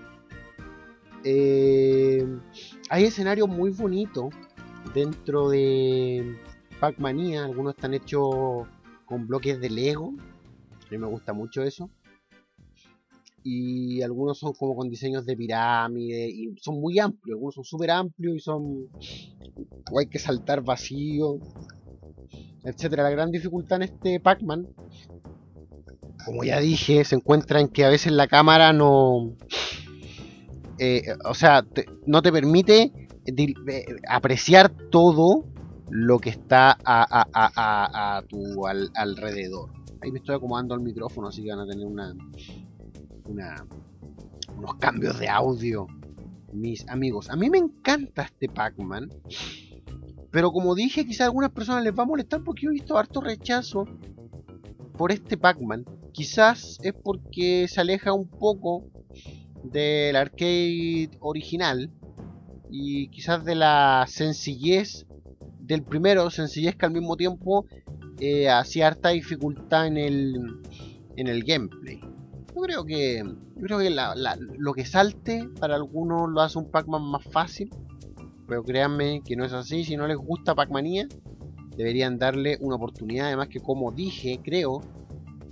Eh, 1.24 2.24
hay 2.88 3.04
escenarios 3.04 3.48
muy 3.48 3.70
bonitos 3.70 4.32
dentro 4.94 5.48
de 5.48 6.36
Pac-Mania. 6.78 7.44
Algunos 7.44 7.74
están 7.74 7.94
hechos 7.94 8.68
con 9.06 9.26
bloques 9.26 9.60
de 9.60 9.70
Lego. 9.70 10.12
A 10.86 10.90
mí 10.90 10.98
me 10.98 11.06
gusta 11.06 11.32
mucho 11.32 11.62
eso 11.62 11.90
y 13.44 14.02
algunos 14.02 14.38
son 14.38 14.52
como 14.52 14.76
con 14.76 14.88
diseños 14.88 15.26
de 15.26 15.36
pirámide 15.36 16.28
y 16.28 16.54
son 16.60 16.80
muy 16.80 16.98
amplios, 16.98 17.36
algunos 17.36 17.54
son 17.54 17.64
súper 17.64 17.90
amplios 17.90 18.36
y 18.36 18.40
son 18.40 18.88
o 19.90 19.98
hay 19.98 20.06
que 20.06 20.18
saltar 20.18 20.62
vacío, 20.62 21.38
etcétera. 22.64 23.02
La 23.02 23.10
gran 23.10 23.30
dificultad 23.30 23.76
en 23.76 23.82
este 23.82 24.20
Pac-Man, 24.20 24.68
como 26.24 26.44
ya 26.44 26.60
dije, 26.60 27.04
se 27.04 27.16
encuentra 27.16 27.60
en 27.60 27.68
que 27.68 27.84
a 27.84 27.88
veces 27.88 28.12
la 28.12 28.28
cámara 28.28 28.72
no, 28.72 29.34
eh, 30.78 31.02
o 31.24 31.34
sea, 31.34 31.64
no 32.06 32.22
te 32.22 32.32
permite 32.32 32.92
eh, 33.26 33.86
apreciar 34.08 34.70
todo 34.90 35.44
lo 35.90 36.18
que 36.18 36.30
está 36.30 36.78
a, 36.84 38.22
tu 38.28 38.66
alrededor. 38.66 39.70
Ahí 40.00 40.10
me 40.10 40.18
estoy 40.18 40.34
acomodando 40.34 40.74
el 40.74 40.80
micrófono, 40.80 41.28
así 41.28 41.42
que 41.42 41.50
van 41.50 41.60
a 41.60 41.66
tener 41.66 41.86
una, 41.86 42.14
unos 44.56 44.74
cambios 44.76 45.18
de 45.18 45.28
audio, 45.28 45.86
mis 46.52 46.88
amigos. 46.88 47.30
A 47.30 47.36
mí 47.36 47.50
me 47.50 47.58
encanta 47.58 48.22
este 48.22 48.48
Pac-Man. 48.48 49.10
Pero 50.30 50.50
como 50.50 50.74
dije, 50.74 51.04
quizá 51.04 51.24
a 51.24 51.26
algunas 51.26 51.50
personas 51.50 51.84
les 51.84 51.92
va 51.92 52.04
a 52.04 52.06
molestar 52.06 52.42
porque 52.42 52.66
he 52.66 52.70
visto 52.70 52.96
harto 52.96 53.20
rechazo 53.20 53.86
por 54.96 55.12
este 55.12 55.36
Pac-Man. 55.36 55.84
Quizás 56.12 56.78
es 56.82 56.94
porque 56.94 57.66
se 57.68 57.80
aleja 57.80 58.12
un 58.12 58.28
poco 58.28 58.84
del 59.62 60.16
arcade 60.16 61.10
original 61.20 61.90
y 62.70 63.08
quizás 63.08 63.44
de 63.44 63.54
la 63.54 64.06
sencillez 64.08 65.06
del 65.60 65.82
primero, 65.82 66.30
sencillez 66.30 66.74
que 66.76 66.86
al 66.86 66.92
mismo 66.92 67.16
tiempo 67.16 67.66
eh, 68.18 68.48
hacía 68.48 68.88
harta 68.88 69.10
dificultad 69.10 69.86
en 69.86 69.96
el, 69.96 70.60
en 71.16 71.28
el 71.28 71.44
gameplay. 71.44 72.00
Yo 72.54 72.60
creo 72.60 72.84
que, 72.84 73.24
creo 73.60 73.78
que 73.78 73.96
lo 74.58 74.74
que 74.74 74.84
salte 74.84 75.48
para 75.58 75.76
algunos 75.76 76.30
lo 76.30 76.40
hace 76.40 76.58
un 76.58 76.70
Pac-Man 76.70 77.02
más 77.02 77.24
fácil. 77.24 77.70
Pero 78.46 78.62
créanme 78.62 79.22
que 79.24 79.36
no 79.36 79.44
es 79.44 79.52
así. 79.52 79.84
Si 79.84 79.96
no 79.96 80.06
les 80.06 80.16
gusta 80.16 80.54
Pac-Manía, 80.54 81.08
deberían 81.76 82.18
darle 82.18 82.58
una 82.60 82.76
oportunidad. 82.76 83.28
Además 83.28 83.48
que 83.48 83.60
como 83.60 83.92
dije, 83.92 84.40
creo, 84.42 84.80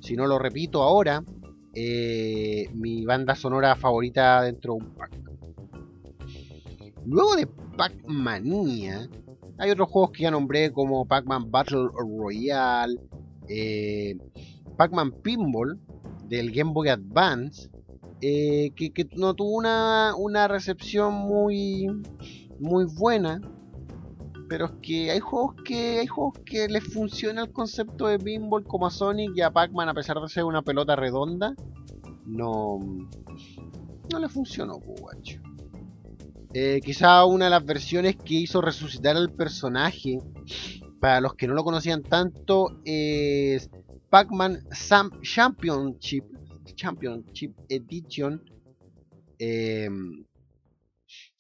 si 0.01 0.17
no 0.17 0.27
lo 0.27 0.39
repito 0.39 0.83
ahora, 0.83 1.25
eh, 1.75 2.69
mi 2.75 3.05
banda 3.05 3.35
sonora 3.35 3.77
favorita 3.77 4.43
dentro 4.43 4.75
de 4.75 4.85
un 4.85 4.91
pac. 4.95 5.11
Luego 7.07 7.37
de 7.37 7.47
Pac-Manía, 7.47 9.09
hay 9.59 9.71
otros 9.71 9.89
juegos 9.89 10.11
que 10.11 10.25
ya 10.25 10.31
nombré 10.31 10.71
como 10.73 11.07
Pac-Man 11.07 11.51
Battle 11.51 11.89
Royale, 11.95 13.01
eh, 13.49 14.19
Pac-Man 14.77 15.13
Pinball, 15.23 15.79
del 16.31 16.53
Game 16.53 16.73
Boy 16.73 16.89
Advance, 16.89 17.69
eh, 18.23 18.71
que, 18.77 19.09
no 19.17 19.35
tuvo 19.35 19.57
una, 19.57 20.15
una 20.17 20.47
recepción 20.47 21.13
muy, 21.13 21.89
muy 22.61 22.85
buena. 22.85 23.41
Pero 24.49 24.67
es 24.67 24.73
que 24.83 25.11
hay 25.11 25.21
juegos 25.21 25.57
que 25.65 26.01
hay 26.01 26.07
juegos 26.07 26.39
que 26.45 26.69
les 26.69 26.83
funciona 26.83 27.43
el 27.43 27.53
concepto 27.53 28.07
de 28.07 28.19
pinball 28.19 28.65
como 28.65 28.87
a 28.87 28.91
Sonic 28.91 29.33
y 29.37 29.43
a 29.43 29.51
Pac-Man 29.51 29.89
a 29.89 29.95
pesar 29.95 30.21
de 30.21 30.29
ser 30.29 30.45
una 30.45 30.63
pelota 30.63 30.97
redonda. 30.97 31.55
No, 32.27 32.79
no 34.13 34.19
le 34.19 34.29
funcionó, 34.29 34.79
guacho. 34.79 35.41
Eh, 36.53 36.81
quizá 36.85 37.25
una 37.25 37.45
de 37.47 37.51
las 37.53 37.65
versiones 37.65 38.17
que 38.17 38.35
hizo 38.35 38.61
resucitar 38.61 39.17
al 39.17 39.33
personaje, 39.33 40.19
para 41.01 41.21
los 41.21 41.35
que 41.35 41.47
no 41.47 41.55
lo 41.55 41.63
conocían 41.63 42.03
tanto, 42.03 42.81
es 42.85 43.71
Pac-Man 44.11 44.65
Championship, 45.23 46.25
Championship 46.75 47.55
Edition, 47.69 48.41
em, 49.39 50.25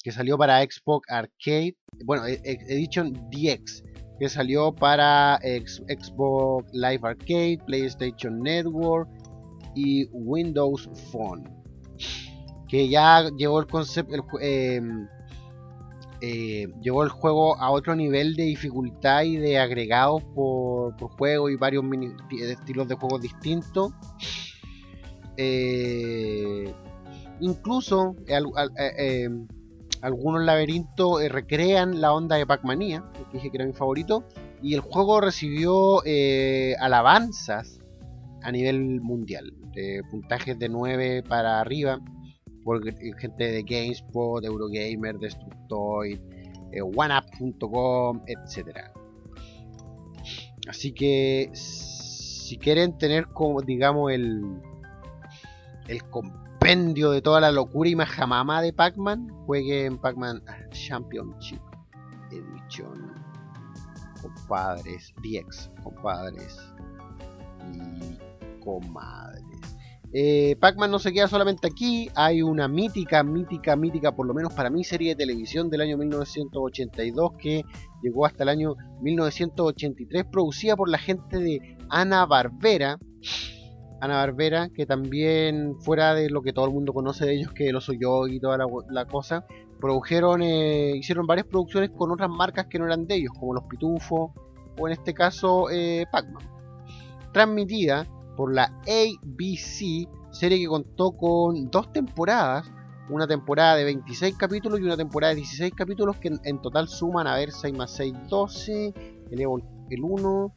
que 0.02 0.12
salió 0.12 0.38
para 0.38 0.62
Xbox 0.62 1.08
Arcade, 1.10 1.76
bueno, 2.04 2.26
e, 2.26 2.40
e, 2.44 2.52
Edition 2.74 3.12
DX, 3.30 3.82
que 4.18 4.28
salió 4.28 4.72
para 4.72 5.40
Xbox 5.42 6.70
Live 6.72 7.00
Arcade, 7.02 7.58
PlayStation 7.66 8.40
Network 8.40 9.10
y 9.74 10.06
Windows 10.12 10.88
Phone, 11.10 11.44
que 12.68 12.88
ya 12.88 13.28
llevó 13.36 13.60
el 13.60 13.66
concepto, 13.66 14.14
llevó 16.20 17.02
el 17.02 17.08
juego 17.08 17.56
a 17.56 17.70
otro 17.70 17.96
nivel 17.96 18.36
de 18.36 18.44
dificultad 18.44 19.22
y 19.22 19.36
de 19.36 19.58
agregados 19.58 20.22
por, 20.34 20.94
juego 21.16 21.48
y 21.48 21.56
varios 21.56 21.84
estilos 22.42 22.88
de 22.88 22.94
juegos 22.94 23.22
distintos. 23.22 23.92
Eh, 25.36 26.72
incluso 27.40 28.14
eh, 28.26 29.28
algunos 30.02 30.44
laberintos 30.44 31.26
recrean 31.30 32.00
la 32.00 32.12
onda 32.12 32.36
de 32.36 32.46
Pac-Mania, 32.46 33.04
que 33.14 33.38
dije 33.38 33.50
que 33.50 33.56
era 33.56 33.66
mi 33.66 33.72
favorito, 33.72 34.24
y 34.62 34.74
el 34.74 34.80
juego 34.80 35.20
recibió 35.20 36.02
alabanzas 36.80 37.80
a 38.42 38.52
nivel 38.52 39.00
mundial, 39.00 39.52
puntajes 40.10 40.58
de 40.58 40.68
9 40.68 41.22
para 41.22 41.60
arriba 41.60 42.00
por 42.64 42.82
gente 43.18 43.44
de 43.44 43.62
GameSpot, 43.62 44.44
Eurogamer, 44.44 45.18
Destructoid, 45.18 46.18
eh, 46.72 46.82
OneUp.com, 46.82 48.22
etc. 48.26 48.78
Así 50.68 50.92
que 50.92 51.50
si 51.54 52.56
quieren 52.58 52.96
tener 52.98 53.26
como 53.28 53.60
digamos 53.62 54.12
el 54.12 54.44
el 55.88 56.04
compendio 56.10 57.10
de 57.10 57.20
toda 57.20 57.40
la 57.40 57.50
locura 57.50 57.88
y 57.88 57.96
majamama 57.96 58.62
de 58.62 58.72
Pac-Man, 58.72 59.28
jueguen 59.46 59.98
Pac-Man 59.98 60.42
Championship 60.70 61.60
Edition. 62.30 63.12
Compadres, 64.22 65.12
DX, 65.22 65.70
compadres 65.82 66.60
y 67.72 68.18
comadres. 68.60 69.49
Eh, 70.12 70.56
Pac-Man 70.60 70.90
no 70.90 70.98
se 70.98 71.12
queda 71.12 71.28
solamente 71.28 71.68
aquí, 71.68 72.10
hay 72.16 72.42
una 72.42 72.66
mítica, 72.66 73.22
mítica, 73.22 73.76
mítica, 73.76 74.12
por 74.12 74.26
lo 74.26 74.34
menos 74.34 74.52
para 74.52 74.68
mí, 74.68 74.82
serie 74.82 75.10
de 75.10 75.16
televisión 75.16 75.70
del 75.70 75.82
año 75.82 75.96
1982 75.96 77.32
que 77.38 77.62
llegó 78.02 78.26
hasta 78.26 78.42
el 78.42 78.48
año 78.48 78.74
1983, 79.02 80.24
producida 80.30 80.74
por 80.74 80.88
la 80.88 80.98
gente 80.98 81.38
de 81.38 81.76
Ana 81.88 82.26
Barbera. 82.26 82.98
Ana 84.00 84.16
Barbera, 84.16 84.70
que 84.70 84.84
también, 84.84 85.76
fuera 85.80 86.14
de 86.14 86.28
lo 86.28 86.42
que 86.42 86.52
todo 86.52 86.64
el 86.64 86.72
mundo 86.72 86.92
conoce 86.92 87.26
de 87.26 87.34
ellos, 87.34 87.52
que 87.52 87.70
lo 87.70 87.80
soy 87.80 87.98
yo 88.00 88.26
y 88.26 88.40
toda 88.40 88.58
la, 88.88 89.04
cosa, 89.04 89.44
produjeron, 89.78 90.42
eh, 90.42 90.96
hicieron 90.96 91.26
varias 91.26 91.46
producciones 91.46 91.90
con 91.90 92.10
otras 92.10 92.30
marcas 92.30 92.66
que 92.66 92.78
no 92.78 92.86
eran 92.86 93.06
de 93.06 93.16
ellos, 93.16 93.32
como 93.38 93.54
Los 93.54 93.64
Pitufos 93.64 94.30
o 94.78 94.86
en 94.88 94.92
este 94.92 95.14
caso 95.14 95.70
eh, 95.70 96.06
Pac-Man. 96.10 96.42
Transmitida 97.32 98.06
por 98.40 98.54
la 98.54 98.72
ABC, 98.86 100.08
serie 100.30 100.58
que 100.58 100.66
contó 100.66 101.12
con 101.12 101.70
dos 101.70 101.92
temporadas, 101.92 102.72
una 103.10 103.26
temporada 103.26 103.76
de 103.76 103.84
26 103.84 104.34
capítulos 104.38 104.80
y 104.80 104.82
una 104.82 104.96
temporada 104.96 105.34
de 105.34 105.40
16 105.42 105.74
capítulos 105.76 106.16
que 106.16 106.30
en, 106.42 106.62
total 106.62 106.88
suman 106.88 107.26
a 107.26 107.34
ver 107.34 107.52
6 107.52 107.76
más 107.76 107.90
6, 107.96 108.14
12, 108.30 108.94
elevo 109.30 109.58
el 109.90 110.02
1, 110.02 110.54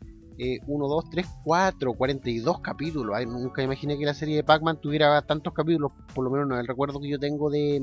1, 0.66 0.88
2, 0.88 1.10
3, 1.10 1.28
4, 1.44 1.94
42 1.94 2.62
capítulos. 2.62 3.14
Ay, 3.18 3.26
nunca 3.26 3.62
imaginé 3.62 3.98
que 3.98 4.06
la 4.06 4.14
serie 4.14 4.38
de 4.38 4.46
Pac-Man 4.46 4.80
tuviera 4.80 5.22
tantos 5.24 5.52
capítulos, 5.52 5.92
por 6.16 6.24
lo 6.24 6.32
menos 6.32 6.48
no 6.48 6.58
el 6.58 6.66
recuerdo 6.66 7.02
que 7.02 7.10
yo 7.10 7.20
tengo 7.20 7.50
de, 7.50 7.82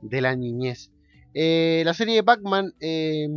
de 0.00 0.20
la 0.20 0.34
niñez. 0.34 0.90
Eh, 1.34 1.82
la 1.84 1.94
serie 1.94 2.16
de 2.16 2.24
Pac-Man 2.24 2.74
eh, 2.80 3.28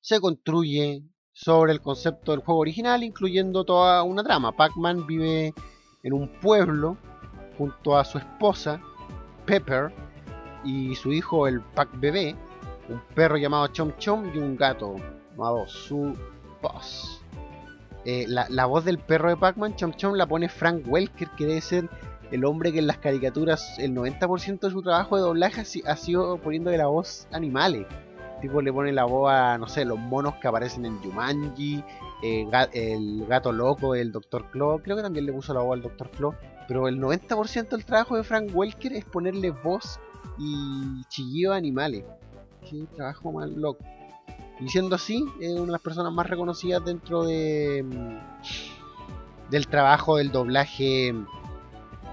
se 0.00 0.18
construye 0.18 1.04
sobre 1.36 1.72
el 1.72 1.82
concepto 1.82 2.32
del 2.32 2.40
juego 2.40 2.62
original, 2.62 3.04
incluyendo 3.04 3.62
toda 3.62 4.02
una 4.02 4.24
trama. 4.24 4.52
Pac-Man 4.52 5.06
vive 5.06 5.52
en 6.02 6.12
un 6.14 6.28
pueblo 6.40 6.96
junto 7.58 7.94
a 7.98 8.06
su 8.06 8.16
esposa, 8.16 8.80
Pepper, 9.44 9.92
y 10.64 10.94
su 10.94 11.12
hijo, 11.12 11.46
el 11.46 11.60
Pac-Bebé, 11.60 12.34
un 12.88 13.02
perro 13.14 13.36
llamado 13.36 13.66
Chom 13.68 13.92
Chom 13.98 14.34
y 14.34 14.38
un 14.38 14.56
gato 14.56 14.96
llamado 15.32 15.68
Su 15.68 16.14
Boss. 16.62 17.20
Eh, 18.06 18.24
la, 18.28 18.64
voz 18.64 18.86
del 18.86 18.98
perro 18.98 19.28
de 19.28 19.36
Pac-Man, 19.36 19.76
Chom 19.76 19.92
Chom, 19.92 20.14
la 20.14 20.26
pone 20.26 20.48
Frank 20.48 20.84
Welker, 20.86 21.28
que 21.36 21.44
debe 21.44 21.60
ser 21.60 21.90
el 22.30 22.46
hombre 22.46 22.72
que 22.72 22.78
en 22.78 22.86
las 22.86 22.98
caricaturas 22.98 23.78
el 23.78 23.94
90% 23.94 24.60
de 24.60 24.70
su 24.70 24.82
trabajo 24.82 25.16
de 25.16 25.22
doblaje 25.22 25.64
ha 25.86 25.96
sido 25.96 26.38
poniéndole 26.38 26.78
la 26.78 26.86
voz 26.86 27.28
animales. 27.30 27.86
Tipo 28.40 28.60
le 28.60 28.72
pone 28.72 28.92
la 28.92 29.04
voz 29.04 29.32
a, 29.32 29.56
no 29.58 29.66
sé, 29.66 29.84
los 29.84 29.98
monos 29.98 30.34
que 30.34 30.48
aparecen 30.48 30.84
en 30.84 30.98
Jumanji, 31.00 31.82
eh, 32.22 32.46
el 32.72 33.26
gato 33.26 33.50
loco, 33.50 33.94
el 33.94 34.12
Dr. 34.12 34.50
Claw, 34.50 34.80
creo 34.82 34.96
que 34.96 35.02
también 35.02 35.26
le 35.26 35.32
puso 35.32 35.54
la 35.54 35.60
voz 35.60 35.74
al 35.74 35.82
Dr. 35.82 36.10
Claw, 36.10 36.34
pero 36.68 36.88
el 36.88 37.00
90% 37.00 37.68
del 37.68 37.84
trabajo 37.84 38.16
de 38.16 38.24
Frank 38.24 38.50
Welker 38.52 38.92
es 38.92 39.04
ponerle 39.04 39.50
voz 39.50 39.98
y 40.38 41.02
chillido 41.08 41.52
a 41.52 41.56
animales. 41.56 42.04
Qué 42.68 42.86
trabajo 42.94 43.32
más 43.32 43.48
loco. 43.50 43.84
Y 44.60 44.68
siendo 44.68 44.96
así, 44.96 45.24
es 45.40 45.52
una 45.52 45.66
de 45.66 45.72
las 45.72 45.80
personas 45.80 46.12
más 46.12 46.28
reconocidas 46.28 46.84
dentro 46.84 47.24
de 47.24 47.82
mm, 47.82 49.50
del 49.50 49.66
trabajo 49.68 50.16
del 50.16 50.32
doblaje 50.32 51.14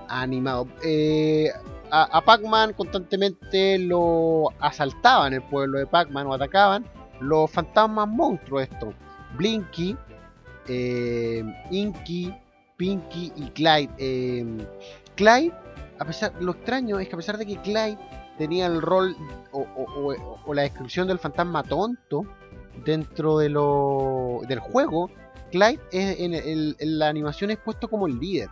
animado. 0.08 0.68
Eh, 0.84 1.52
a, 1.96 2.22
Pac-Man 2.22 2.74
constantemente 2.74 3.78
lo 3.78 4.50
asaltaban 4.60 5.34
el 5.34 5.44
pueblo 5.44 5.78
de 5.78 5.86
Pac-Man 5.86 6.26
o 6.26 6.34
atacaban 6.34 6.86
los 7.20 7.52
fantasmas 7.52 8.08
monstruos 8.08 8.64
estos. 8.64 8.96
Blinky, 9.38 9.96
eh, 10.68 11.44
Inky, 11.70 12.34
Pinky 12.78 13.32
y 13.36 13.46
Clyde. 13.52 13.90
Eh, 14.00 14.68
Clyde, 15.16 15.54
a 16.00 16.06
pesar, 16.06 16.34
lo 16.40 16.54
extraño 16.54 16.98
es 16.98 17.08
que 17.08 17.14
a 17.14 17.18
pesar 17.18 17.38
de 17.38 17.46
que 17.46 17.58
Clyde 17.58 18.00
tenía 18.40 18.66
el 18.66 18.82
rol 18.82 19.16
o, 19.52 20.52
la 20.52 20.64
descripción 20.64 21.08
del 21.08 21.20
fantasma 21.20 21.62
tonto 21.62 22.26
dentro 22.84 23.38
de 23.38 23.50
lo, 23.50 24.42
del 24.48 24.60
juego, 24.60 25.12
Clyde 25.52 25.80
en, 25.92 26.34
en 26.34 27.00
la 27.00 27.08
animación 27.08 27.52
es 27.52 27.58
puesto 27.58 27.88
como 27.88 28.08
el 28.08 28.18
líder. 28.18 28.50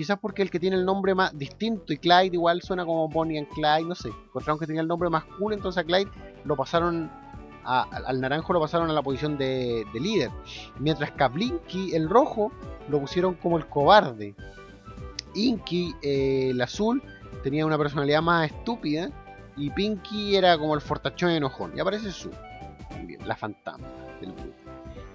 Quizás 0.00 0.18
porque 0.18 0.40
el 0.40 0.50
que 0.50 0.58
tiene 0.58 0.76
el 0.76 0.86
nombre 0.86 1.14
más 1.14 1.36
distinto 1.36 1.92
y 1.92 1.98
Clyde 1.98 2.30
igual 2.32 2.62
suena 2.62 2.86
como 2.86 3.06
Bonnie 3.10 3.38
and 3.38 3.48
Clyde, 3.48 3.84
no 3.84 3.94
sé. 3.94 4.08
Encontraron 4.08 4.58
que 4.58 4.66
tenía 4.66 4.80
el 4.80 4.88
nombre 4.88 5.10
más 5.10 5.24
cool, 5.38 5.52
entonces 5.52 5.82
a 5.82 5.84
Clyde 5.84 6.10
lo 6.46 6.56
pasaron 6.56 7.10
al 7.64 8.18
naranjo 8.18 8.54
lo 8.54 8.60
pasaron 8.60 8.88
a 8.88 8.94
la 8.94 9.02
posición 9.02 9.36
de, 9.36 9.84
líder. 9.92 10.30
Mientras 10.78 11.12
Blinky, 11.34 11.94
el 11.94 12.08
rojo, 12.08 12.50
lo 12.88 12.98
pusieron 12.98 13.34
como 13.34 13.58
el 13.58 13.66
cobarde. 13.66 14.34
Inky, 15.34 15.94
eh, 16.00 16.48
el 16.52 16.62
azul, 16.62 17.02
tenía 17.42 17.66
una 17.66 17.76
personalidad 17.76 18.22
más 18.22 18.50
estúpida. 18.50 19.10
Y 19.58 19.68
Pinky 19.68 20.34
era 20.34 20.56
como 20.56 20.74
el 20.74 20.80
fortachón 20.80 21.28
enojón. 21.28 21.76
Y 21.76 21.80
aparece 21.80 22.10
Su, 22.10 22.30
la 23.26 23.36
fantasma 23.36 23.86
del 24.18 24.32
grupo. 24.32 24.59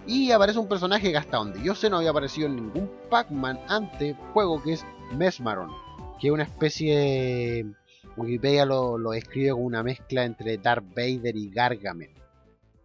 Y 0.08 0.32
aparece 0.32 0.60
un 0.60 0.68
personaje 0.68 1.12
que 1.12 1.18
hasta 1.18 1.38
donde 1.38 1.64
yo 1.64 1.74
sé 1.74 1.90
no 1.90 1.98
había 1.98 2.12
aparecido 2.12 2.48
en 2.48 2.56
ningún 2.58 2.92
Pac-Man 3.10 3.60
antes 3.68 4.16
juego 4.34 4.62
que 4.62 4.74
es 4.74 4.86
Mesmaron, 5.16 5.72
que 6.20 6.28
es 6.28 6.34
una 6.34 6.44
especie 6.44 6.98
de... 6.98 7.66
Wikipedia 8.18 8.66
lo, 8.66 8.98
lo 8.98 9.12
describe 9.12 9.52
como 9.52 9.66
una 9.66 9.84
mezcla 9.84 10.24
entre 10.24 10.58
Darth 10.58 10.86
Vader 10.96 11.36
y 11.36 11.50
Gargamel. 11.50 12.12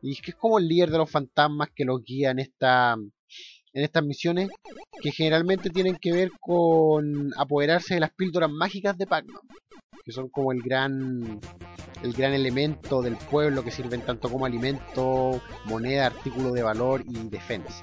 Y 0.02 0.12
es 0.12 0.22
que 0.22 0.32
es 0.32 0.36
como 0.36 0.58
el 0.58 0.66
líder 0.66 0.90
de 0.90 0.98
los 0.98 1.08
fantasmas 1.08 1.68
que 1.70 1.84
los 1.84 2.02
guía 2.02 2.32
en, 2.32 2.40
esta, 2.40 2.94
en 2.94 3.84
estas 3.84 4.02
misiones 4.02 4.48
que 5.00 5.12
generalmente 5.12 5.70
tienen 5.70 5.96
que 5.96 6.12
ver 6.12 6.32
con 6.40 7.32
apoderarse 7.36 7.94
de 7.94 8.00
las 8.00 8.10
píldoras 8.10 8.50
mágicas 8.50 8.98
de 8.98 9.06
Pac-Man 9.06 9.42
que 10.04 10.12
son 10.12 10.28
como 10.28 10.52
el 10.52 10.62
gran 10.62 11.40
el 12.02 12.12
gran 12.12 12.32
elemento 12.32 13.02
del 13.02 13.16
pueblo 13.16 13.62
que 13.62 13.70
sirven 13.70 14.02
tanto 14.02 14.30
como 14.30 14.46
alimento, 14.46 15.40
moneda, 15.64 16.06
artículo 16.06 16.52
de 16.52 16.62
valor 16.62 17.02
y 17.06 17.28
defensa. 17.28 17.82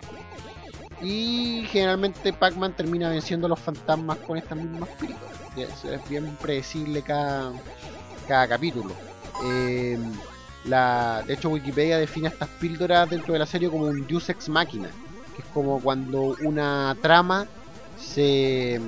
Y 1.02 1.66
generalmente 1.70 2.34
Pac-Man 2.34 2.76
termina 2.76 3.10
venciendo 3.10 3.46
a 3.46 3.50
los 3.50 3.60
fantasmas 3.60 4.18
con 4.20 4.38
estas 4.38 4.58
mismas 4.58 4.90
píldoras. 5.00 5.86
Es 5.86 6.10
bien 6.10 6.36
predecible 6.42 7.02
cada, 7.02 7.54
cada 8.28 8.48
capítulo. 8.48 8.94
Em, 9.44 10.12
la, 10.66 11.24
de 11.26 11.34
hecho, 11.34 11.50
Wikipedia 11.50 11.98
define 11.98 12.30
estas 12.30 12.50
píldoras 12.50 13.10
dentro 13.10 13.34
de 13.34 13.40
la 13.40 13.46
serie 13.46 13.70
como 13.70 13.86
un 13.86 14.08
Deus 14.08 14.28
Ex 14.30 14.50
Machina, 14.50 14.90
que 15.36 15.44
es 15.44 15.48
como 15.54 15.80
cuando 15.80 16.36
una 16.42 16.96
trama 17.02 17.48
se 18.00 18.80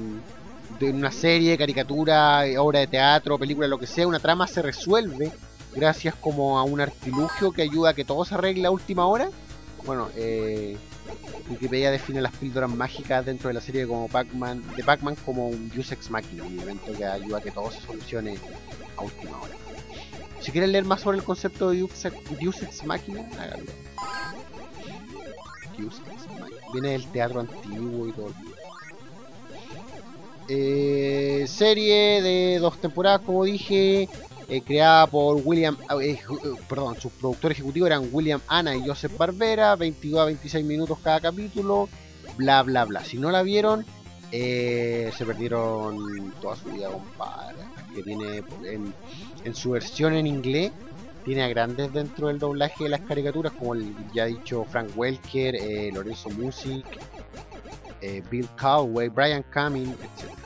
de 0.80 0.92
una 0.92 1.12
serie, 1.12 1.58
caricatura, 1.58 2.44
obra 2.58 2.80
de 2.80 2.88
teatro, 2.88 3.38
película, 3.38 3.68
lo 3.68 3.78
que 3.78 3.88
sea, 3.88 4.08
una 4.08 4.20
trama 4.20 4.48
se 4.48 4.62
resuelve 4.62 5.32
gracias 5.76 6.16
como 6.16 6.58
a 6.58 6.64
un 6.64 6.82
artilugio 6.82 7.52
que 7.52 7.62
ayuda 7.62 7.92
a 7.92 7.94
que 7.94 8.06
todo 8.06 8.26
se 8.26 8.36
arregle 8.36 8.68
a 8.68 8.72
última 8.72 9.06
hora. 9.06 9.30
Bueno, 9.86 10.10
eh, 10.16 10.78
Wikipedia 11.50 11.92
define 11.92 12.22
las 12.22 12.34
píldoras 12.34 12.70
mágicas 12.70 13.26
dentro 13.26 13.48
de 13.48 13.54
la 13.54 13.62
serie 13.62 13.88
como 13.88 14.08
Pac-Man, 14.08 14.64
de 14.76 14.84
Pac-Man 14.84 15.16
como 15.26 15.48
un 15.48 15.70
Deus 15.70 15.92
Ex 15.92 16.10
un 16.10 16.60
evento 16.60 16.94
que 16.96 17.06
ayuda 17.06 17.40
a 17.40 17.42
que 17.42 17.52
todo 17.52 17.72
se 17.72 17.82
solucione 17.82 18.38
a 18.98 19.02
última 19.02 19.42
hora. 19.42 19.56
Si 20.42 20.52
quieren 20.52 20.72
leer 20.72 20.86
más 20.86 21.02
sobre 21.02 21.18
el 21.18 21.24
concepto 21.24 21.72
de 21.72 21.78
Deus 22.40 22.62
Ex, 22.62 22.86
Machina, 22.86 23.28
háganlo. 23.40 23.72
Viene 26.74 26.90
del 26.90 27.06
teatro 27.08 27.40
antiguo 27.40 28.08
y 28.08 28.12
todo. 28.12 28.34
Eh, 30.52 31.46
serie 31.48 32.24
de 32.24 32.58
dos 32.58 32.82
temporadas, 32.82 33.22
como 33.22 33.44
dije, 33.44 34.10
eh, 34.48 34.62
creada 34.62 35.06
por 35.06 35.40
William, 35.46 35.78
eh, 36.02 36.18
perdón, 36.68 37.00
sus 37.00 37.12
productores 37.12 37.60
ejecutivos 37.60 37.86
eran 37.86 38.10
William 38.12 38.42
Anna 38.48 38.76
y 38.76 38.84
Joseph 38.84 39.16
Barbera, 39.16 39.76
22 39.76 40.20
a 40.20 40.26
26 40.26 40.66
minutos 40.66 40.98
cada 41.04 41.20
capítulo, 41.20 41.88
bla 42.38 42.64
bla 42.64 42.86
bla. 42.86 43.06
Si 43.06 43.20
no 43.20 43.30
la 43.30 43.44
vieron, 43.44 43.86
se 44.32 45.24
perdieron 45.24 46.34
toda 46.42 46.56
su 46.56 46.70
vida, 46.70 46.90
compadre. 46.90 47.58
Que 47.94 48.02
tiene 48.02 48.44
en, 49.44 49.56
su 49.56 49.72
versión 49.72 50.14
en 50.14 50.26
inglés, 50.26 50.72
tiene 51.26 51.44
a 51.44 51.48
grandes 51.48 51.94
dentro 51.94 52.28
del 52.28 52.40
doblaje 52.40 52.86
de 52.86 52.90
las 52.90 53.02
caricaturas, 53.02 53.54
como 53.54 53.76
el 53.76 53.94
ya 54.16 54.26
dicho 54.26 54.66
Frank 54.68 54.90
Welker, 54.96 55.56
Lorenzo 55.94 56.30
Music, 56.32 56.86
Bill 58.32 58.48
Cowway, 58.60 59.10
Brian 59.10 59.44
Cumming, 59.54 59.90
etc 59.90 60.39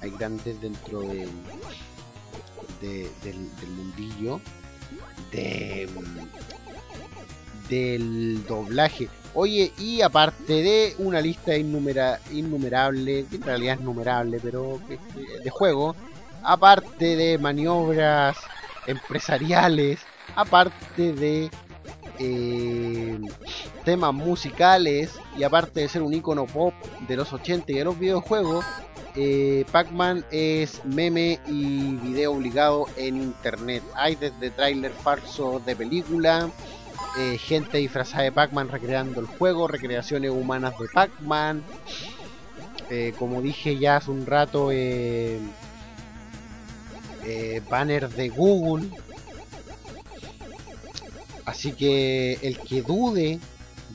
hay 0.00 0.10
grandes 0.10 0.60
dentro 0.60 1.00
de, 1.00 1.28
del, 2.80 3.70
mundillo 3.70 4.40
de, 5.32 5.88
del 7.68 8.44
doblaje. 8.46 9.08
Oye, 9.34 9.72
y 9.78 10.00
aparte 10.00 10.54
de 10.62 10.94
una 10.98 11.20
lista 11.20 11.56
innumerable, 11.56 13.26
que 13.28 13.36
en 13.36 13.42
realidad 13.42 13.74
es 13.74 13.80
numerable, 13.80 14.40
pero 14.42 14.80
de 15.42 15.50
juego, 15.50 15.94
aparte 16.42 17.16
de 17.16 17.38
maniobras 17.38 18.36
empresariales, 18.86 20.00
aparte 20.34 21.12
de 21.12 21.50
eh, 22.18 23.18
temas 23.84 24.12
musicales 24.14 25.12
y 25.36 25.44
aparte 25.44 25.80
de 25.80 25.88
ser 25.88 26.02
un 26.02 26.12
icono 26.14 26.46
pop 26.46 26.74
de 27.06 27.16
los 27.16 27.32
80 27.32 27.70
y 27.70 27.76
de 27.76 27.84
los 27.84 27.98
videojuegos, 27.98 28.64
eh, 29.14 29.64
Pac-Man 29.72 30.24
es 30.30 30.84
meme 30.84 31.40
y 31.46 31.94
video 31.96 32.32
obligado 32.32 32.86
en 32.96 33.16
internet. 33.16 33.82
Hay 33.94 34.14
desde 34.16 34.50
tráiler 34.50 34.92
falso 34.92 35.60
de 35.64 35.74
película, 35.74 36.50
eh, 37.18 37.38
gente 37.38 37.78
disfrazada 37.78 38.24
de 38.24 38.32
Pac-Man 38.32 38.68
recreando 38.68 39.20
el 39.20 39.26
juego, 39.26 39.68
recreaciones 39.68 40.30
humanas 40.30 40.74
de 40.78 40.86
Pac-Man. 40.92 41.62
Eh, 42.90 43.12
como 43.18 43.42
dije 43.42 43.76
ya 43.76 43.96
hace 43.96 44.10
un 44.10 44.24
rato, 44.24 44.70
banners 47.68 48.16
de 48.16 48.28
Google. 48.28 48.88
Así 51.44 51.72
que 51.72 52.34
el 52.42 52.58
que 52.58 52.82
dude 52.82 53.40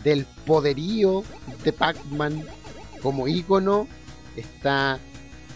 del 0.03 0.25
poderío 0.45 1.23
de 1.63 1.71
Pac-Man 1.71 2.43
como 3.01 3.27
icono 3.27 3.87
está 4.35 4.99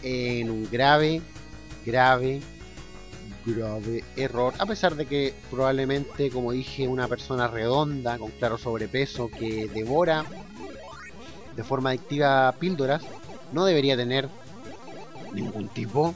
en 0.03 0.49
un 0.49 0.69
grave, 0.69 1.21
grave, 1.85 2.41
grave 3.45 4.03
error, 4.15 4.53
a 4.59 4.65
pesar 4.65 4.95
de 4.95 5.05
que 5.05 5.33
probablemente, 5.49 6.29
como 6.29 6.51
dije, 6.51 6.87
una 6.87 7.07
persona 7.07 7.47
redonda, 7.47 8.17
con 8.17 8.31
claro 8.31 8.57
sobrepeso, 8.57 9.29
que 9.29 9.67
devora 9.67 10.25
de 11.55 11.63
forma 11.63 11.89
adictiva 11.89 12.53
píldoras, 12.59 13.01
no 13.51 13.65
debería 13.65 13.95
tener 13.97 14.29
ningún 15.33 15.67
tipo 15.69 16.13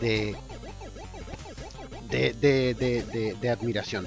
de 0.00 0.36
de, 2.08 3.34
de, 3.40 3.50
admiración. 3.50 4.06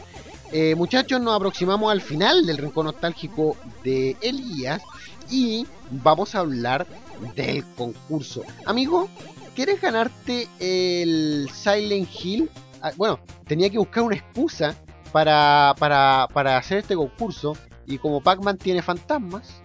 Eh, 0.51 0.75
muchachos, 0.75 1.19
nos 1.19 1.35
aproximamos 1.35 1.91
al 1.91 2.01
final 2.01 2.45
del 2.45 2.57
rincón 2.57 2.85
nostálgico 2.85 3.57
de 3.83 4.15
Elías 4.21 4.81
y 5.29 5.65
vamos 5.89 6.35
a 6.35 6.39
hablar 6.39 6.87
del 7.35 7.63
concurso. 7.75 8.43
Amigo, 8.65 9.09
¿quieres 9.55 9.81
ganarte 9.81 10.47
el 10.59 11.49
Silent 11.53 12.09
Hill? 12.21 12.49
Ah, 12.81 12.91
bueno, 12.95 13.19
tenía 13.45 13.69
que 13.69 13.77
buscar 13.77 14.03
una 14.03 14.15
excusa 14.15 14.75
para, 15.11 15.75
para, 15.79 16.27
para 16.33 16.57
hacer 16.57 16.79
este 16.79 16.95
concurso 16.95 17.57
y 17.85 17.97
como 17.97 18.21
Pac-Man 18.21 18.57
tiene 18.57 18.81
fantasmas 18.81 19.61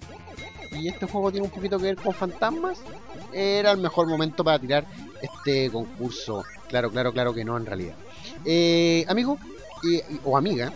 y 0.73 0.89
este 0.89 1.07
juego 1.07 1.31
tiene 1.31 1.47
un 1.47 1.53
poquito 1.53 1.79
que 1.79 1.85
ver 1.85 1.97
con 1.97 2.15
fantasmas, 2.15 2.79
era 3.33 3.73
el 3.73 3.79
mejor 3.79 4.07
momento 4.07 4.43
para 4.43 4.59
tirar 4.59 4.87
este 5.21 5.71
concurso. 5.71 6.45
Claro, 6.69 6.91
claro, 6.91 7.13
claro 7.13 7.35
que 7.35 7.45
no 7.45 7.57
en 7.57 7.67
realidad. 7.67 7.95
Eh, 8.45 9.05
amigo 9.09 9.39
o 10.25 10.37
amiga, 10.37 10.73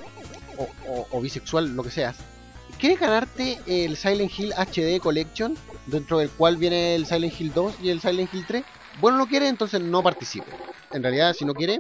o, 1.13 1.21
bisexual, 1.21 1.75
lo 1.75 1.83
que 1.83 1.91
seas, 1.91 2.17
¿quieres 2.79 3.01
ganarte 3.01 3.59
el 3.67 3.97
Silent 3.97 4.33
Hill 4.37 4.53
HD 4.53 5.01
Collection? 5.01 5.57
Dentro 5.87 6.19
del 6.19 6.31
cual 6.31 6.57
viene 6.57 6.95
el 6.95 7.07
Silent 7.07 7.41
Hill 7.41 7.53
2 7.55 7.75
y 7.83 7.91
el 7.91 8.01
Silent 8.01 8.33
Hill 8.33 8.45
3. 8.47 8.65
Bueno, 9.01 9.19
no 9.19 9.27
quiere, 9.27 9.49
entonces 9.49 9.81
no 9.81 10.03
participe. 10.03 10.53
En 10.93 11.03
realidad, 11.03 11.33
si 11.35 11.45
no 11.45 11.55
quiere, 11.55 11.79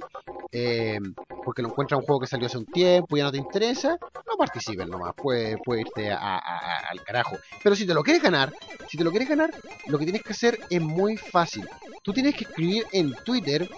eh, 0.52 0.98
porque 1.44 1.62
lo 1.62 1.68
encuentra 1.68 1.96
un 1.96 2.04
juego 2.04 2.20
que 2.20 2.26
salió 2.26 2.46
hace 2.46 2.58
un 2.58 2.66
tiempo 2.66 3.16
y 3.16 3.20
ya 3.20 3.24
no 3.24 3.32
te 3.32 3.38
interesa, 3.38 3.98
no 4.26 4.36
participes 4.36 4.86
nomás, 4.88 5.14
puede, 5.14 5.58
puede 5.58 5.82
irte 5.82 6.10
al 6.10 7.02
carajo. 7.04 7.36
Pero 7.62 7.76
si 7.76 7.86
te 7.86 7.94
lo 7.94 8.02
quieres 8.02 8.22
ganar, 8.22 8.52
si 8.88 8.96
te 8.96 9.04
lo 9.04 9.10
quieres 9.10 9.28
ganar, 9.28 9.54
lo 9.86 9.98
que 9.98 10.04
tienes 10.04 10.22
que 10.22 10.32
hacer 10.32 10.58
es 10.70 10.80
muy 10.80 11.16
fácil. 11.16 11.68
Tú 12.02 12.12
tienes 12.12 12.34
que 12.34 12.44
escribir 12.44 12.84
en 12.92 13.12
Twitter 13.24 13.68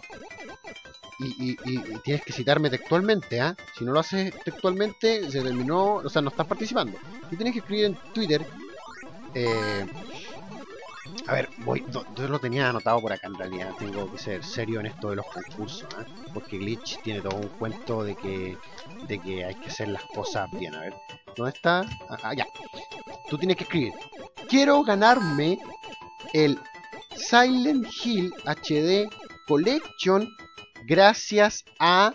y, 1.18 1.56
tienes 2.04 2.22
que 2.22 2.32
citarme 2.32 2.70
textualmente, 2.70 3.40
¿ah? 3.40 3.56
Si 3.76 3.84
no 3.84 3.92
lo 3.92 4.00
haces 4.00 4.32
textualmente, 4.44 5.30
se 5.30 5.42
terminó, 5.42 5.94
o 5.96 6.08
sea, 6.08 6.22
no 6.22 6.30
estás 6.30 6.46
participando. 6.46 6.96
Tú 7.28 7.36
tienes 7.36 7.52
que 7.52 7.60
escribir 7.60 7.86
en 7.86 7.94
Twitter. 8.12 8.46
Eh, 9.34 9.84
a 11.26 11.34
ver, 11.34 11.48
voy, 11.58 11.84
yo 12.14 12.28
lo 12.28 12.38
tenía 12.38 12.68
anotado 12.68 13.00
por 13.00 13.12
acá 13.12 13.26
en 13.26 13.34
realidad. 13.34 13.72
Tengo 13.78 14.10
que 14.10 14.18
ser 14.18 14.44
serio 14.44 14.80
en 14.80 14.86
esto 14.86 15.10
de 15.10 15.16
los 15.16 15.26
concursos, 15.26 15.86
¿ah? 15.96 16.04
porque 16.32 16.58
Glitch 16.58 17.00
tiene 17.02 17.20
todo 17.20 17.36
un 17.36 17.48
cuento 17.48 18.02
de 18.02 18.14
que, 18.14 18.56
de 19.06 19.18
que 19.18 19.44
hay 19.44 19.54
que 19.54 19.68
hacer 19.68 19.88
las 19.88 20.02
cosas 20.04 20.50
bien. 20.52 20.74
A 20.74 20.80
ver, 20.80 20.94
¿dónde 21.36 21.52
está? 21.52 21.80
Ah, 22.08 22.18
ah 22.22 22.34
ya. 22.34 22.46
Tú 23.28 23.38
tienes 23.38 23.56
que 23.56 23.64
escribir. 23.64 23.92
Quiero 24.48 24.82
ganarme 24.82 25.58
el 26.32 26.58
Silent 27.16 27.86
Hill 28.04 28.32
HD 28.44 29.08
Collection 29.46 30.28
gracias 30.86 31.64
a 31.78 32.14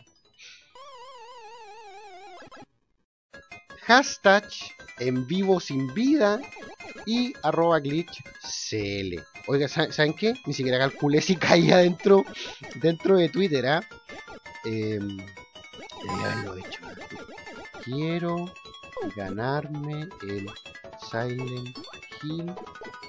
hashtag 3.81 4.43
en 4.99 5.25
vivo 5.27 5.59
sin 5.59 5.93
vida 5.93 6.39
y 7.05 7.33
arroba 7.43 7.79
glitch 7.79 8.23
cl. 8.41 9.23
Oiga, 9.47 9.67
¿saben 9.67 10.13
qué? 10.13 10.33
Ni 10.45 10.53
siquiera 10.53 10.77
calculé 10.77 11.21
si 11.21 11.35
caía 11.35 11.77
dentro, 11.77 12.23
dentro 12.75 13.17
de 13.17 13.29
Twitter. 13.29 13.65
Eh, 14.65 14.99
dicho. 16.55 16.79
Quiero 17.83 18.51
ganarme 19.15 20.07
el 20.27 20.49
Silent 21.11 21.77
Hill 22.21 22.53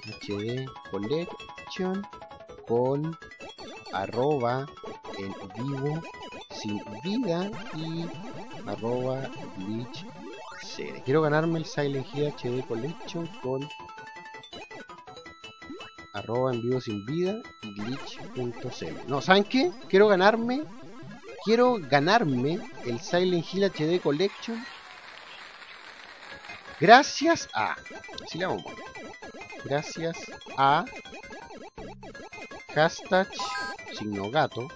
HD 0.04 0.66
Collection 0.90 2.04
con 2.66 3.16
arroba 3.92 4.66
en 5.18 5.32
vivo 5.62 6.02
sin 6.50 6.80
vida 7.04 7.50
y 7.76 8.06
arroba 8.66 9.30
glitch 9.58 10.04
Quiero 11.04 11.22
ganarme 11.22 11.60
el 11.60 11.66
Silent 11.66 12.06
Hill 12.12 12.32
HD 12.32 12.66
Collection 12.66 13.26
con 13.42 13.68
arroba 16.12 16.52
en 16.52 16.62
vivo 16.62 16.80
sin 16.80 17.04
vida 17.06 17.40
glitch.cl. 17.62 19.08
No, 19.08 19.20
¿saben 19.20 19.44
qué? 19.44 19.70
Quiero 19.88 20.08
ganarme 20.08 20.64
quiero 21.44 21.78
ganarme 21.78 22.58
el 22.86 23.00
Silent 23.00 23.46
Hill 23.52 23.70
HD 23.70 24.00
Collection 24.00 24.64
gracias 26.80 27.48
a 27.54 27.76
así 28.24 28.38
le 28.38 28.46
vamos 28.46 28.64
gracias 29.64 30.16
a 30.56 30.84
hashtag 32.74 33.28
signo 33.96 34.28
gato, 34.30 34.66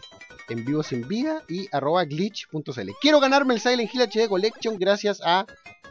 en 0.48 0.64
vivo 0.64 0.82
sin 0.82 1.06
vida 1.08 1.42
y 1.48 1.68
arroba 1.72 2.04
glitch.cl. 2.04 2.90
Quiero 3.00 3.18
ganarme 3.18 3.54
el 3.54 3.60
Silent 3.60 3.92
Hill 3.92 4.02
HD 4.02 4.28
Collection 4.28 4.78
gracias 4.78 5.20
a 5.24 5.44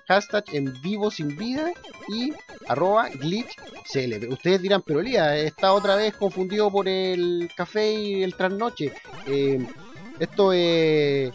hashtag 0.08 0.44
en 0.54 0.74
vivo 0.82 1.12
sin 1.12 1.36
vida 1.36 1.72
y 2.08 2.34
arroba 2.68 3.10
glitch.cl. 3.10 4.28
Ustedes 4.32 4.62
dirán, 4.62 4.82
pero 4.82 5.02
Lía, 5.02 5.38
está 5.38 5.74
otra 5.74 5.96
vez 5.96 6.16
confundido 6.16 6.72
por 6.72 6.88
el 6.88 7.50
café 7.56 7.94
y 7.94 8.24
el 8.24 8.36
trasnoche. 8.36 8.94
Eh, 9.26 9.66
esto 10.20 10.54
es 10.54 11.32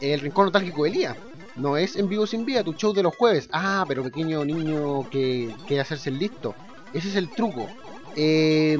el 0.00 0.20
rincón 0.20 0.46
nostálgico 0.46 0.84
de 0.84 0.90
Lía. 0.90 1.16
No 1.56 1.76
es 1.76 1.96
en 1.96 2.08
vivo 2.08 2.26
sin 2.26 2.44
vida, 2.44 2.62
tu 2.62 2.74
show 2.74 2.92
de 2.92 3.02
los 3.02 3.16
jueves. 3.16 3.48
Ah, 3.52 3.84
pero 3.88 4.02
pequeño 4.02 4.44
niño 4.44 5.08
que 5.08 5.54
quiere 5.66 5.80
hacerse 5.80 6.10
listo. 6.10 6.54
Ese 6.92 7.08
es 7.08 7.16
el 7.16 7.30
truco. 7.30 7.66
Eh, 8.14 8.78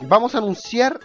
vamos 0.00 0.34
a 0.34 0.38
anunciar 0.38 1.00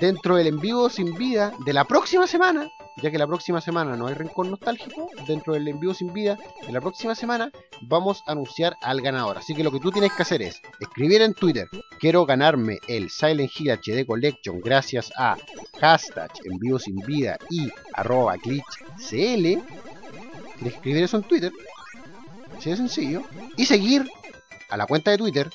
dentro 0.00 0.36
del 0.36 0.48
en 0.48 0.60
vivo 0.60 0.90
sin 0.90 1.16
vida 1.16 1.52
de 1.64 1.72
la 1.72 1.84
próxima 1.84 2.26
semana, 2.26 2.70
ya 3.02 3.10
que 3.10 3.18
la 3.18 3.26
próxima 3.26 3.60
semana 3.60 3.96
no 3.96 4.06
hay 4.06 4.14
rincón 4.14 4.50
nostálgico, 4.50 5.10
dentro 5.26 5.54
del 5.54 5.68
en 5.68 5.80
vivo 5.80 5.94
sin 5.94 6.12
vida 6.12 6.38
de 6.66 6.72
la 6.72 6.80
próxima 6.80 7.14
semana 7.14 7.50
vamos 7.82 8.22
a 8.26 8.32
anunciar 8.32 8.74
al 8.82 9.00
ganador. 9.00 9.38
Así 9.38 9.54
que 9.54 9.64
lo 9.64 9.70
que 9.70 9.80
tú 9.80 9.90
tienes 9.90 10.12
que 10.12 10.22
hacer 10.22 10.42
es 10.42 10.60
escribir 10.80 11.22
en 11.22 11.34
Twitter, 11.34 11.68
quiero 11.98 12.26
ganarme 12.26 12.78
el 12.88 13.10
Silent 13.10 13.50
Hill 13.56 13.70
HD 13.70 14.06
Collection 14.06 14.60
gracias 14.60 15.12
a 15.16 15.36
hashtag 15.80 16.30
en 16.44 16.58
vivo 16.58 16.78
sin 16.78 16.96
vida 16.96 17.38
y 17.50 17.70
arroba 17.94 18.36
glitchcl. 18.36 19.62
Escribir 20.64 21.04
eso 21.04 21.18
en 21.18 21.22
Twitter, 21.22 21.52
así 22.56 22.70
de 22.70 22.76
sencillo, 22.76 23.22
y 23.56 23.64
seguir 23.64 24.10
a 24.70 24.76
la 24.76 24.86
cuenta 24.86 25.12
de 25.12 25.18
Twitter 25.18 25.48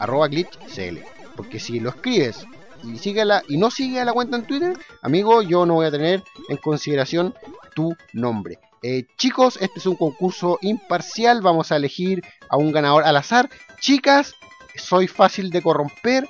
arroba 0.00 0.28
glitchcl. 0.28 0.98
Porque 1.36 1.60
si 1.60 1.78
lo 1.78 1.90
escribes 1.90 2.44
y, 2.82 2.98
síguela, 2.98 3.42
y 3.48 3.56
no 3.56 3.70
sigue 3.70 4.00
a 4.00 4.04
la 4.04 4.12
cuenta 4.12 4.36
en 4.36 4.44
Twitter, 4.44 4.78
amigo, 5.02 5.42
yo 5.42 5.66
no 5.66 5.74
voy 5.74 5.86
a 5.86 5.90
tener 5.90 6.22
en 6.48 6.56
consideración 6.56 7.34
tu 7.74 7.96
nombre. 8.12 8.58
Eh, 8.82 9.06
chicos, 9.16 9.58
este 9.60 9.80
es 9.80 9.86
un 9.86 9.96
concurso 9.96 10.58
imparcial, 10.62 11.42
vamos 11.42 11.72
a 11.72 11.76
elegir 11.76 12.22
a 12.48 12.56
un 12.56 12.72
ganador 12.72 13.04
al 13.04 13.16
azar. 13.16 13.50
Chicas, 13.80 14.34
soy 14.76 15.08
fácil 15.08 15.50
de 15.50 15.62
corromper 15.62 16.28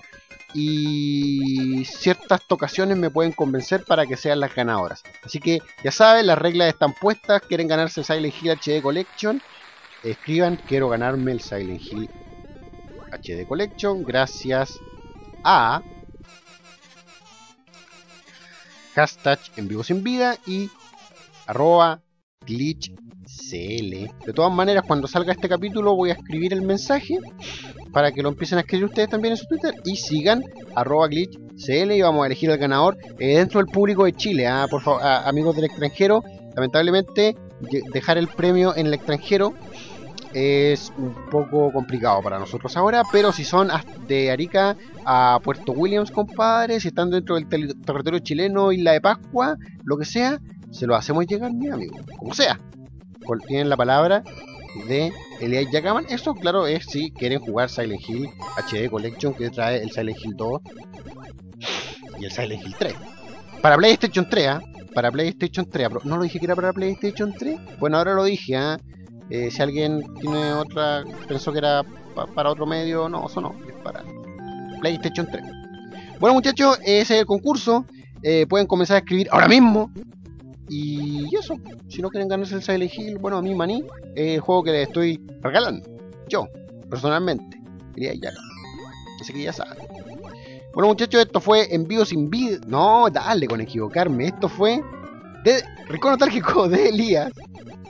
y 0.55 1.85
ciertas 1.85 2.47
tocaciones 2.47 2.97
me 2.97 3.11
pueden 3.11 3.33
convencer 3.33 3.85
para 3.85 4.07
que 4.07 4.17
sean 4.17 4.41
las 4.41 4.55
ganadoras. 4.55 5.03
Así 5.23 5.41
que 5.41 5.61
ya 5.85 5.93
saben, 5.93 6.27
las 6.27 6.39
reglas 6.39 6.69
están 6.69 6.95
puestas, 6.95 7.43
quieren 7.43 7.69
ganarse 7.69 8.03
Silent 8.03 8.35
Hill 8.41 8.53
HD 8.53 8.83
Collection, 8.83 9.43
escriban, 10.03 10.57
quiero 10.67 10.89
ganarme 10.89 11.33
el 11.33 11.41
Silent 11.41 11.83
Hill 11.83 12.09
HD 13.13 13.47
Collection 13.47 14.03
gracias 14.05 14.79
a 15.45 15.83
hashtag 18.99 19.39
en 19.57 19.69
vivo 19.69 19.85
sin 19.85 20.03
vida 20.03 20.37
y 20.47 20.69
arroba 21.47 22.01
glitchcl. 22.45 23.91
De 24.27 24.33
todas 24.35 24.53
maneras, 24.53 24.83
cuando 24.87 25.07
salga 25.07 25.33
este 25.33 25.49
capítulo 25.49 25.95
voy 25.95 26.11
a 26.11 26.15
escribir 26.15 26.53
el 26.53 26.63
mensaje 26.63 27.19
para 27.93 28.11
que 28.11 28.23
lo 28.23 28.29
empiecen 28.31 28.59
a 28.59 28.63
escribir 28.63 28.87
ustedes 28.87 29.09
también 29.09 29.33
en 29.33 29.39
su 29.39 29.47
Twitter 29.47 29.73
y 29.85 29.97
sigan 29.97 30.43
arroba 30.75 31.07
glitchcl 31.07 31.93
y 31.93 32.03
vamos 32.03 32.25
a 32.25 32.27
elegir 32.27 32.51
al 32.51 32.59
ganador 32.59 32.99
eh, 33.21 33.37
dentro 33.37 33.61
del 33.61 33.69
público 33.69 34.05
de 34.05 34.15
Chile. 34.15 34.49
Ah, 34.49 34.67
por 34.69 34.83
favor, 34.83 35.01
ah, 35.05 35.29
amigos 35.29 35.55
del 35.55 35.67
extranjero, 35.67 36.25
lamentablemente 36.57 37.37
dejar 37.93 38.19
el 38.19 38.29
premio 38.29 38.77
en 38.77 38.87
el 38.87 38.95
extranjero 38.95 39.55
es 40.35 40.93
un 40.97 41.15
poco 41.31 41.73
complicado 41.73 42.23
para 42.23 42.39
nosotros 42.39 42.77
ahora, 42.77 43.03
pero 43.11 43.33
si 43.33 43.45
son 43.45 43.69
de 44.07 44.31
Arica 44.31 44.77
a 45.05 45.41
Puerto 45.43 45.73
Williams, 45.73 46.11
compadre, 46.11 46.81
si 46.81 46.89
están 46.89 47.11
dentro 47.11 47.37
del 47.37 47.49
territorio 47.49 48.21
chileno, 48.21 48.73
Isla 48.73 48.93
de 48.93 49.01
Pascua, 49.01 49.57
lo 49.85 49.97
que 49.97 50.05
sea, 50.05 50.41
se 50.71 50.87
lo 50.87 50.95
hacemos 50.95 51.27
llegar, 51.27 51.53
mi 51.53 51.69
amigo, 51.69 51.97
como 52.19 52.35
sea. 52.35 52.61
Tienen 53.47 53.69
la 53.69 53.77
palabra 53.77 54.23
de 54.87 55.13
Elias 55.41 55.67
Yakaman. 55.71 56.07
Eso, 56.09 56.35
claro, 56.35 56.67
es 56.67 56.87
si 56.87 57.11
quieren 57.11 57.41
jugar 57.41 57.69
Silent 57.69 58.09
Hill 58.09 58.29
HD 58.57 58.89
Collection 58.91 59.35
que 59.35 59.51
trae 59.51 59.83
el 59.83 59.91
Silent 59.91 60.19
Hill 60.25 60.35
2 60.37 60.61
y 62.21 62.25
el 62.25 62.31
Silent 62.31 62.65
Hill 62.65 62.75
3. 62.79 62.95
para 63.61 63.77
PlayStation 63.77 64.29
3, 64.29 64.47
¿ah? 64.49 64.63
para 64.95 65.11
PlayStation 65.11 65.69
3. 65.69 66.05
No 66.05 66.17
lo 66.17 66.23
dije 66.23 66.39
que 66.39 66.47
era 66.47 66.57
para 66.57 66.73
PlayStation 66.73 67.33
3. 67.33 67.59
Bueno, 67.79 67.99
ahora 67.99 68.15
lo 68.15 68.25
dije. 68.25 68.57
¿ah? 68.57 68.79
Eh, 68.81 68.98
si 69.31 69.63
alguien 69.63 70.03
tiene 70.21 70.53
otra, 70.53 71.05
pensó 71.27 71.53
que 71.53 71.59
era 71.59 71.85
para 72.35 72.51
otro 72.51 72.67
medio, 72.67 73.09
no, 73.09 73.27
eso 73.27 73.41
no, 73.41 73.55
es 73.67 73.75
para 73.83 74.03
PlayStation 74.81 75.27
3. 75.31 75.45
Bueno, 76.21 76.35
muchachos, 76.35 76.79
ese 76.83 77.15
es 77.15 77.21
el 77.21 77.27
concurso. 77.27 77.85
Eh, 78.23 78.47
pueden 78.49 78.67
comenzar 78.67 78.97
a 78.97 78.99
escribir 78.99 79.29
ahora 79.31 79.49
mismo. 79.49 79.91
Y 80.69 81.35
eso, 81.35 81.57
si 81.89 82.03
no 82.03 82.11
quieren 82.11 82.29
ganarse 82.29 82.55
el 82.57 82.63
Silent 82.63 82.93
Hill, 82.93 83.19
bueno, 83.19 83.39
a 83.39 83.43
mí 83.43 83.55
Maní 83.55 83.85
es 84.15 84.35
el 84.35 84.41
juego 84.41 84.65
que 84.65 84.73
les 84.73 84.89
estoy 84.89 85.21
regalando. 85.41 85.89
Yo, 86.29 86.47
personalmente. 86.91 87.61
Quería 87.95 88.15
ya. 88.15 88.33
Así 89.21 89.33
que 89.33 89.43
ya 89.43 89.53
saben. 89.53 89.79
Bueno, 90.75 90.89
muchachos, 90.89 91.23
esto 91.23 91.41
fue 91.41 91.73
envío 91.75 92.05
sin 92.05 92.29
vida. 92.29 92.59
No, 92.67 93.09
dale 93.11 93.47
con 93.47 93.61
equivocarme. 93.61 94.27
Esto 94.27 94.49
fue 94.49 94.83
de 95.45 95.65
Rincón 95.89 96.13
Nostálgico 96.13 96.69
de 96.69 96.89
Elías 96.89 97.33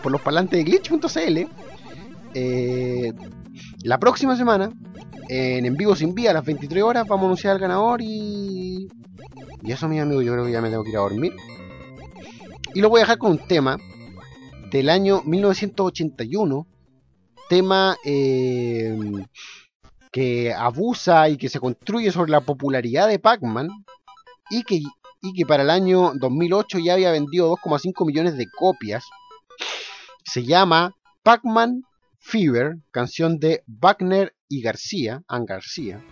por 0.03 0.13
los 0.13 0.21
parlantes 0.21 0.59
de 0.59 0.65
glitch.cl. 0.65 1.47
Eh, 2.35 3.13
la 3.83 3.99
próxima 3.99 4.37
semana, 4.37 4.71
en 5.29 5.67
En 5.67 5.77
Vivo 5.77 5.97
Sin 5.97 6.15
Vía, 6.15 6.31
a 6.31 6.35
las 6.35 6.45
23 6.45 6.83
horas, 6.83 7.07
vamos 7.07 7.25
a 7.25 7.27
anunciar 7.27 7.55
al 7.55 7.61
ganador 7.61 8.01
y. 8.03 8.89
Y 9.63 9.73
eso, 9.73 9.89
mis 9.89 10.01
amigos, 10.01 10.25
yo 10.25 10.33
creo 10.33 10.45
que 10.45 10.53
ya 10.53 10.61
me 10.61 10.71
tengo 10.71 10.85
que 10.85 10.91
ir 10.91 10.97
a 10.97 11.01
dormir. 11.01 11.35
Y 12.75 12.81
lo 12.81 12.89
voy 12.89 13.01
a 13.01 13.03
dejar 13.03 13.19
con 13.19 13.33
un 13.33 13.39
tema 13.39 13.77
del 14.71 14.89
año 14.89 15.23
1981. 15.25 16.67
Tema 17.49 17.97
eh, 18.05 18.97
que 20.13 20.53
abusa 20.53 21.29
y 21.29 21.39
que 21.39 21.49
se 21.49 21.61
construye 21.61 22.13
sobre 22.13 22.31
la 22.31 22.41
popularidad 22.41 23.09
de 23.09 23.19
Pac-Man. 23.19 23.69
Y 24.51 24.63
que, 24.63 24.83
y 25.21 25.33
que 25.33 25.47
para 25.47 25.63
el 25.63 25.71
año 25.71 26.13
2008 26.15 26.79
ya 26.79 26.95
había 26.95 27.11
vendido 27.11 27.51
2,5 27.51 28.07
millones 28.07 28.37
de 28.37 28.47
copias 28.47 29.05
se 30.25 30.45
llama 30.45 30.95
Pac-Man 31.23 31.85
Fever, 32.19 32.77
canción 32.91 33.39
de 33.39 33.63
Wagner 33.67 34.35
y 34.49 34.61
García, 34.61 35.23
Ann 35.27 35.47
García, 35.47 36.03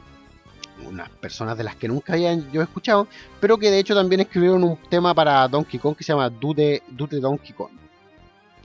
unas 0.86 1.10
personas 1.10 1.58
de 1.58 1.64
las 1.64 1.76
que 1.76 1.88
nunca 1.88 2.14
había 2.14 2.34
yo 2.50 2.62
escuchado, 2.62 3.08
pero 3.40 3.58
que 3.58 3.70
de 3.70 3.78
hecho 3.78 3.94
también 3.94 4.20
escribieron 4.22 4.64
un 4.64 4.78
tema 4.88 5.14
para 5.14 5.46
Donkey 5.48 5.78
Kong 5.78 5.96
que 5.96 6.04
se 6.04 6.12
llama 6.12 6.30
Dude, 6.30 6.82
Dude 6.88 7.20
Donkey 7.20 7.52
Kong, 7.52 7.72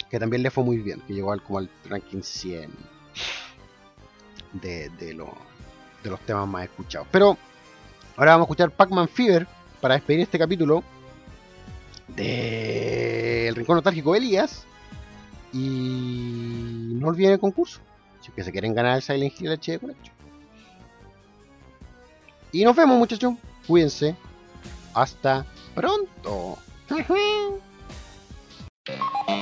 que 0.09 0.19
también 0.19 0.43
le 0.43 0.51
fue 0.51 0.63
muy 0.63 0.77
bien, 0.77 1.01
que 1.01 1.13
llegó 1.13 1.31
al, 1.31 1.43
como 1.43 1.59
al 1.59 1.69
ranking 1.85 2.21
100 2.21 2.71
de, 4.53 4.89
de, 4.89 5.17
de 6.03 6.09
los 6.09 6.19
temas 6.21 6.47
más 6.47 6.63
escuchados. 6.63 7.07
Pero 7.11 7.37
ahora 8.15 8.31
vamos 8.31 8.45
a 8.45 8.47
escuchar 8.47 8.71
Pac-Man 8.71 9.07
Fever 9.07 9.47
para 9.81 9.95
despedir 9.95 10.21
este 10.21 10.39
capítulo 10.39 10.83
del 12.07 13.55
Rincón 13.55 13.75
Nostálgico 13.75 14.13
de 14.13 14.19
Elías. 14.19 14.65
Y 15.53 16.93
no 16.93 17.07
olviden 17.07 17.33
el 17.33 17.39
concurso. 17.39 17.81
Si 18.21 18.31
que 18.31 18.43
se 18.43 18.51
quieren 18.51 18.73
ganar 18.73 18.95
el 18.95 19.01
Silent 19.01 19.33
Hill 19.39 19.51
HD 19.51 19.79
Collection. 19.79 20.15
Y 22.51 22.63
nos 22.63 22.75
vemos 22.75 22.97
muchachos. 22.97 23.33
Cuídense. 23.67 24.15
Hasta 24.93 25.45
pronto. 25.73 26.57